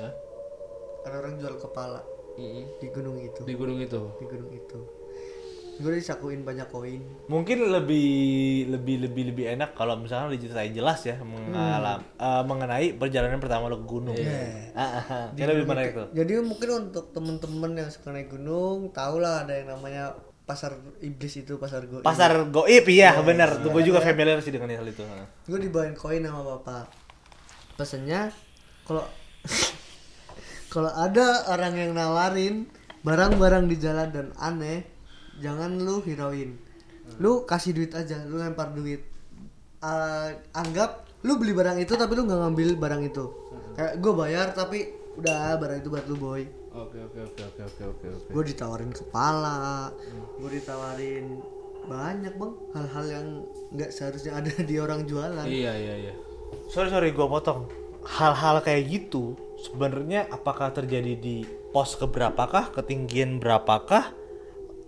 [0.03, 0.11] Hah?
[1.03, 2.01] Ada orang jual kepala
[2.33, 2.65] Mm-mm.
[2.77, 4.01] di gunung itu Di gunung itu.
[4.17, 4.79] di gunung itu
[5.73, 8.05] gue disakuin banyak koin Mungkin lebih
[8.69, 13.81] lebih lebih lebih enak kalau misalnya diceritain jelas ya mengalam eh, mengenai perjalanan pertama lo
[13.81, 14.13] ke gunung.
[14.73, 15.25] Ah, ah, ah.
[15.33, 16.07] Dia lebih menarik tuh.
[16.13, 20.13] jadi mungkin untuk temen-temen yang suka naik gunung tau lah ada yang namanya
[20.45, 23.57] pasar iblis itu pasar gue Pasar goib iya benar.
[23.57, 25.01] Tuh gue juga familiar sih dengan hal itu.
[25.49, 26.85] Gue dibawain koin sama bapak
[27.73, 28.29] pesennya
[28.85, 29.01] kalau
[30.73, 32.65] kalau ada orang yang nawarin
[33.05, 34.81] barang-barang di jalan dan aneh
[35.37, 36.57] jangan lu hirauin
[37.21, 39.03] lu kasih duit aja lu lempar duit.
[39.83, 43.25] Eh, anggap lu beli barang itu tapi lu nggak ngambil barang itu.
[43.75, 44.79] Kayak gue bayar tapi
[45.19, 46.43] udah barang itu buat lu boy.
[46.73, 48.27] Oke, oke, oke, oke, oke, oke, oke.
[48.33, 49.93] gue ditawarin kepala
[50.41, 51.37] gue ditawarin
[51.85, 52.53] banyak bang.
[52.73, 53.27] Hal-hal yang
[53.75, 55.45] nggak seharusnya ada di orang jualan.
[55.45, 56.13] Iya, iya, iya.
[56.71, 57.69] Sorry sorry gue potong.
[58.07, 64.11] Hal-hal kayak gitu sebenarnya apakah terjadi di pos keberapakah, ketinggian berapakah,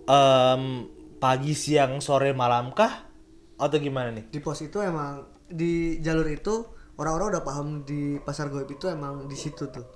[0.06, 0.86] Em,
[1.18, 3.08] pagi, siang, sore, malamkah,
[3.56, 4.28] atau gimana nih?
[4.28, 6.62] di pos itu emang di jalur itu
[6.94, 9.86] orang-orang udah paham di pasar goib itu emang di situ tuh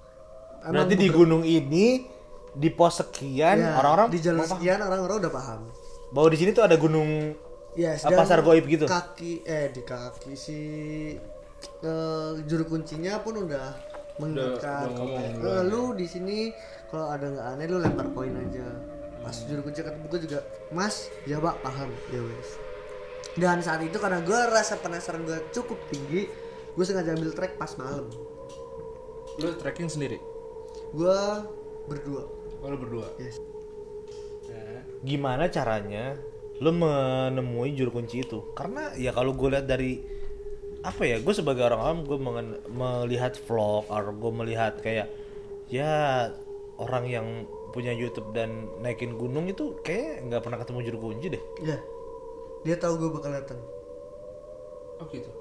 [0.60, 2.04] Berarti di gunung ini
[2.52, 5.60] di pos sekian Ya, orang-orang di jalur sekian orang-orang udah paham
[6.10, 7.36] bahwa di sini tuh ada gunung
[7.76, 8.84] ya Eh, pasar goib gitu?
[8.84, 10.58] kaki eh di kaki si
[11.80, 13.89] eh, juru kuncinya pun udah
[14.20, 14.86] mengingatkan
[15.40, 16.52] Eh, lu di sini
[16.92, 18.66] kalau ada nggak aneh lu lempar koin aja.
[19.20, 21.90] Pas juru kunci ketemu gue juga mas ya pak paham.
[22.12, 22.48] Ya wes.
[23.40, 26.28] Dan saat itu karena gue rasa penasaran gue cukup tinggi
[26.76, 28.06] gue sengaja ambil trek pas malam.
[29.40, 30.20] Lu trekking sendiri?
[30.90, 31.18] gue
[31.86, 32.26] berdua.
[32.60, 33.06] Oh, lu berdua.
[33.22, 33.38] yes.
[35.00, 36.18] Gimana caranya
[36.60, 38.52] lo menemui juru kunci itu?
[38.52, 40.19] Karena ya kalau gue lihat dari
[40.80, 45.12] apa ya gue sebagai orang awam gue mengen- melihat vlog atau gue melihat kayak
[45.68, 46.26] ya
[46.76, 47.26] orang yang
[47.70, 48.50] punya YouTube dan
[48.80, 51.42] naikin gunung itu kayak nggak pernah ketemu juru kunci deh.
[51.62, 51.76] Ya
[52.60, 53.60] dia tahu gue bakal datang
[54.96, 55.32] Oh, gitu.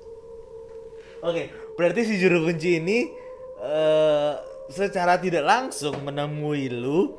[1.28, 3.08] Oke, berarti si juru kunci ini
[3.56, 4.34] eh
[4.68, 7.16] secara tidak langsung menemui lu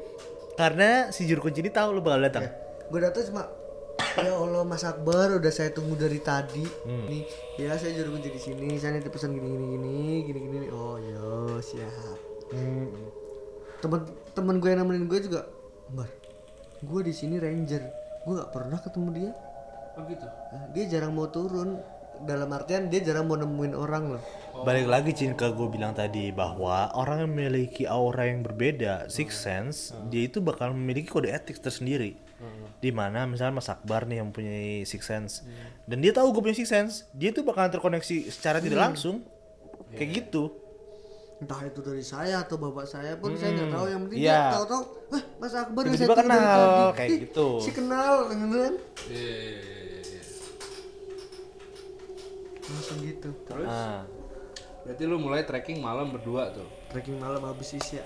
[0.53, 2.45] karena si juru kunci ini tahu lu bakal datang.
[2.87, 3.43] gue datang cuma
[4.17, 6.65] ya Allah Mas Akbar udah saya tunggu dari tadi.
[6.85, 7.23] Nih
[7.57, 8.77] ya saya juru kunci di sini.
[8.77, 10.57] Saya nitip pesan gini gini gini gini gini.
[10.65, 10.69] Nih.
[10.73, 11.25] oh ya
[11.61, 12.17] siap.
[13.81, 13.99] Temen
[14.33, 15.45] temen gue yang nemenin gue juga
[15.87, 16.09] Bar
[16.83, 17.81] gue di sini ranger.
[18.27, 19.31] Gue nggak pernah ketemu dia.
[19.97, 20.27] Oh, gitu.
[20.27, 21.81] Nah, dia jarang mau turun.
[22.17, 24.23] Dalam artian dia jarang mau nemuin orang loh.
[24.65, 29.37] Balik lagi Cin ke gue bilang tadi bahwa orang yang memiliki aura yang berbeda, six
[29.37, 32.17] sense, dia itu bakal memiliki kode etik tersendiri.
[32.77, 35.41] Di mana misalnya Mas Akbar nih yang punya six sense,
[35.83, 39.25] dan dia tahu gue punya six sense, dia tuh bakalan terkoneksi secara tidak langsung,
[39.89, 40.53] kayak gitu.
[41.37, 44.33] entah itu dari saya atau bapak saya pun saya nggak tahu yang penting Iya.
[44.33, 44.81] dia tahu-tahu
[45.11, 47.47] eh Mas Akbar udah Tiba-tiba saya kenal, tadi." kayak Ih, gitu.
[47.57, 48.73] si kenal gitu kan
[49.05, 50.21] Iya, iya, iya, iya, iya.
[52.67, 53.69] langsung gitu Terus?
[53.69, 54.01] Nah,
[54.81, 56.65] Berarti lu mulai trekking malam berdua tuh.
[56.89, 58.01] trekking malam habis isya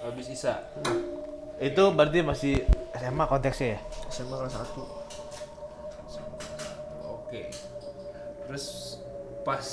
[0.00, 0.64] Habis Isa.
[1.62, 2.54] Itu berarti masih
[2.92, 3.80] SMA konteksnya ya?
[4.10, 4.82] SMA kelas 1
[7.06, 7.48] Oke.
[8.44, 8.98] Terus
[9.42, 9.66] pas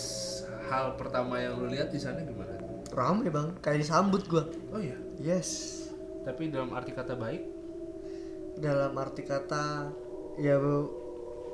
[0.66, 2.56] hal pertama yang lu lihat di sana gimana?
[2.90, 4.98] rame bang kayak disambut gua Oh iya.
[5.16, 5.78] yes
[6.22, 7.42] Tapi dalam arti kata baik?
[8.58, 9.88] dalam arti kata
[10.36, 10.92] ya bu,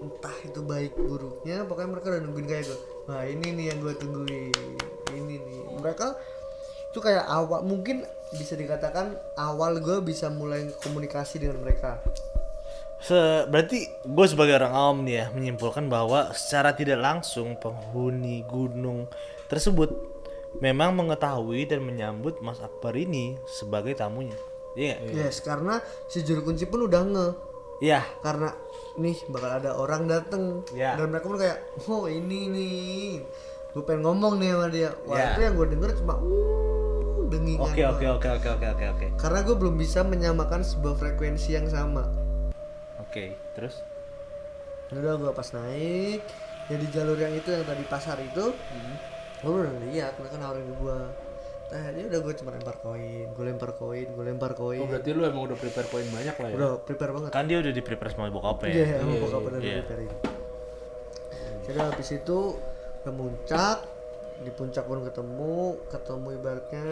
[0.02, 3.94] entah itu baik buruknya pokoknya mereka udah nungguin kayak gue wah ini nih yang gue
[3.94, 4.50] tungguin
[5.14, 6.18] ini nih mereka
[6.96, 12.00] tuh kayak awal mungkin bisa dikatakan awal gue bisa mulai komunikasi dengan mereka
[12.98, 13.14] Se
[13.46, 19.06] berarti gue sebagai orang awam nih ya menyimpulkan bahwa secara tidak langsung penghuni gunung
[19.46, 19.92] tersebut
[20.58, 24.40] memang mengetahui dan menyambut Mas Akbar ini sebagai tamunya.
[24.74, 25.12] Iya nggak?
[25.22, 27.28] yes karena si juru kunci pun udah nge
[27.84, 28.02] Iya.
[28.24, 28.56] karena
[28.96, 30.96] nih bakal ada orang dateng Ya.
[30.96, 31.60] dan mereka pun kayak
[31.92, 33.20] oh ini nih
[33.72, 35.36] gue pengen ngomong nih sama dia wah Ya.
[35.36, 36.75] itu yang gue denger cuma uh,
[37.36, 38.16] dengingan Oke oke doang.
[38.16, 39.06] oke oke oke oke oke.
[39.16, 42.08] karena gue belum bisa menyamakan sebuah frekuensi yang sama
[42.98, 43.80] Oke, terus
[44.88, 46.22] udah gue pas naik
[46.66, 48.52] ya di jalur yang itu yang tadi pasar itu
[49.38, 51.00] gue udah lihat mereka nawarin ke gue
[51.66, 55.10] nah ini udah gue cuma lempar koin gue lempar koin gue lempar koin Oh berarti
[55.12, 56.56] lu emang udah prepare poin banyak lah ya?
[56.56, 58.98] udah prepare banget kan dia udah di prepare sama bokapnya Iya, ya.
[59.02, 59.76] emang bokap udah iya.
[59.82, 60.12] preparein.
[61.66, 62.40] Jadi habis itu
[63.02, 63.78] ke puncak,
[64.38, 65.58] di puncak pun ketemu,
[65.88, 66.88] ketemu ibaratnya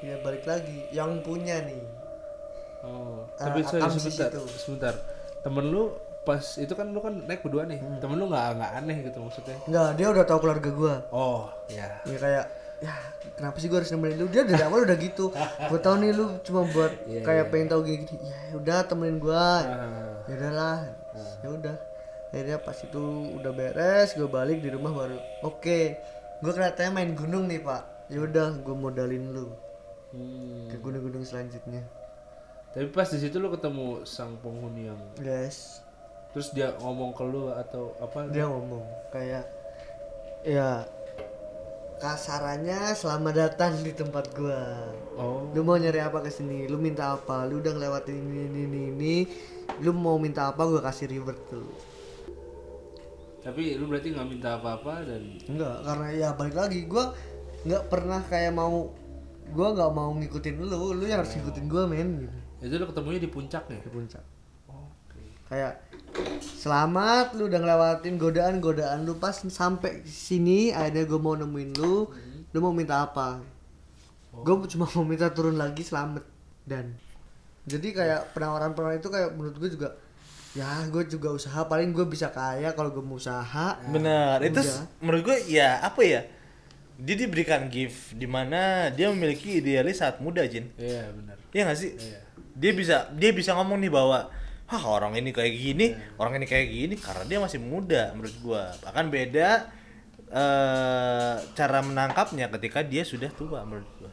[0.00, 1.82] ya balik lagi yang punya nih.
[2.80, 4.42] Oh, Eh, tapi sorry, Akam di sebentar, situ.
[4.56, 4.94] sebentar.
[5.42, 5.90] Temen lu
[6.22, 7.78] pas itu kan lu kan naik berdua nih.
[7.78, 7.98] Hmm.
[7.98, 9.56] Temen lu nggak nggak aneh gitu maksudnya?
[9.66, 10.94] Enggak, dia udah tahu keluarga gua.
[11.10, 11.98] Oh, ya.
[12.06, 12.44] Ya kayak
[12.78, 12.94] ya
[13.34, 14.26] kenapa sih gua harus nemenin lu?
[14.30, 15.34] Dia dari awal udah gitu.
[15.66, 18.22] Gua tahu nih lu cuma buat Iya, kayak pengen tahu gini-gini.
[18.22, 19.46] Ya udah temenin gua.
[19.60, 20.78] Ah, ya udahlah
[21.42, 21.76] ya udah
[22.28, 23.02] akhirnya pas itu
[23.40, 25.80] udah beres gue balik di rumah baru oke
[26.38, 29.48] gue kelihatannya main gunung nih pak ya udah gue modalin lu
[30.14, 30.72] hmm.
[30.72, 31.82] ke gunung-gunung selanjutnya.
[32.72, 35.80] Tapi pas di situ lu ketemu sang penghuni yang guys
[36.36, 38.28] terus dia ngomong ke lu atau apa?
[38.28, 39.48] dia ngomong kayak
[40.44, 40.84] ya
[41.98, 44.86] kasarannya selamat datang di tempat gua.
[45.18, 46.70] Oh, lu mau nyari apa ke sini?
[46.70, 47.42] Lu minta apa?
[47.48, 49.14] Lu udah ngelewatin ini ini ini, ini.
[49.82, 51.66] lu mau minta apa gua kasih reward tuh
[53.48, 57.16] tapi lu berarti nggak minta apa-apa dan Enggak, karena ya balik lagi gua
[57.64, 58.92] nggak pernah kayak mau
[59.50, 62.36] gua nggak mau ngikutin lu, lu yang harus ngikutin gua men gitu.
[62.58, 63.80] itu lu ketemunya di puncak nih.
[63.80, 64.24] Di puncak.
[64.66, 65.22] Oke.
[65.46, 65.72] Kayak
[66.42, 72.10] selamat lu udah ngelewatin godaan-godaan lu pas sampai sini akhirnya gua mau nemuin lu,
[72.48, 73.38] lu mau minta apa?
[74.30, 76.22] Gua cuma mau minta turun lagi selamat
[76.62, 76.94] dan
[77.64, 79.88] jadi kayak penawaran-penawaran itu kayak menurut gue juga
[80.56, 84.40] ya gue juga usaha paling gue bisa kaya kalau gue mau usaha Benar.
[84.40, 84.64] Itu Udah.
[84.64, 86.24] s- menurut gue ya apa ya?
[86.98, 90.68] Dia diberikan gift di mana dia memiliki idealis saat muda, Jin.
[90.74, 91.36] Iya benar.
[91.54, 91.90] Iya gak sih?
[91.94, 92.20] Iya.
[92.58, 94.26] Dia bisa dia bisa ngomong nih bahwa
[94.68, 98.68] Hah orang ini kayak gini, orang ini kayak gini karena dia masih muda menurut gua.
[98.84, 99.64] Bahkan beda
[100.28, 104.12] eh cara menangkapnya ketika dia sudah tua menurut gua.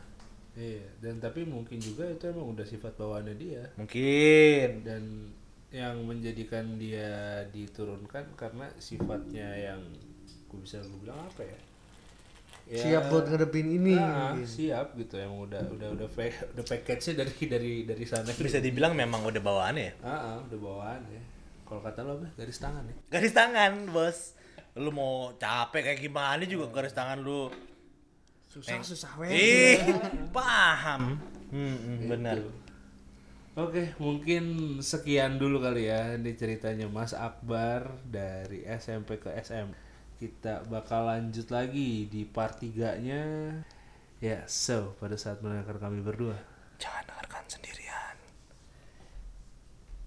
[0.56, 5.04] Iya, dan tapi mungkin juga itu emang udah sifat bawaannya dia Mungkin dan
[5.68, 9.84] yang menjadikan dia diturunkan karena sifatnya yang
[10.48, 11.60] gue bisa gue bilang apa ya?
[12.66, 14.66] Ya, siap buat ngadepin ini ah, gitu.
[14.66, 19.22] siap gitu emang udah udah udah udah package-nya dari dari dari sana bisa dibilang memang
[19.22, 19.94] udah bawaannya ya.
[20.02, 21.22] ah, ah, udah bawaan ya
[21.66, 24.38] kalau kata lo apa garis tangan ya Garis tangan, Bos.
[24.78, 27.50] Lu mau capek kayak gimana juga garis tangan lu.
[28.46, 29.84] susah susah Ih,
[30.32, 31.20] paham.
[31.52, 32.40] Hmm, hmm, benar.
[32.40, 32.52] Gitu.
[33.56, 34.44] Oke, mungkin
[34.80, 39.72] sekian dulu kali ya ini ceritanya Mas Akbar dari SMP ke SM.
[40.16, 43.24] Kita bakal lanjut lagi di part 3-nya.
[44.24, 46.40] Ya, so pada saat mendengarkan kami berdua.
[46.80, 47.16] Jangan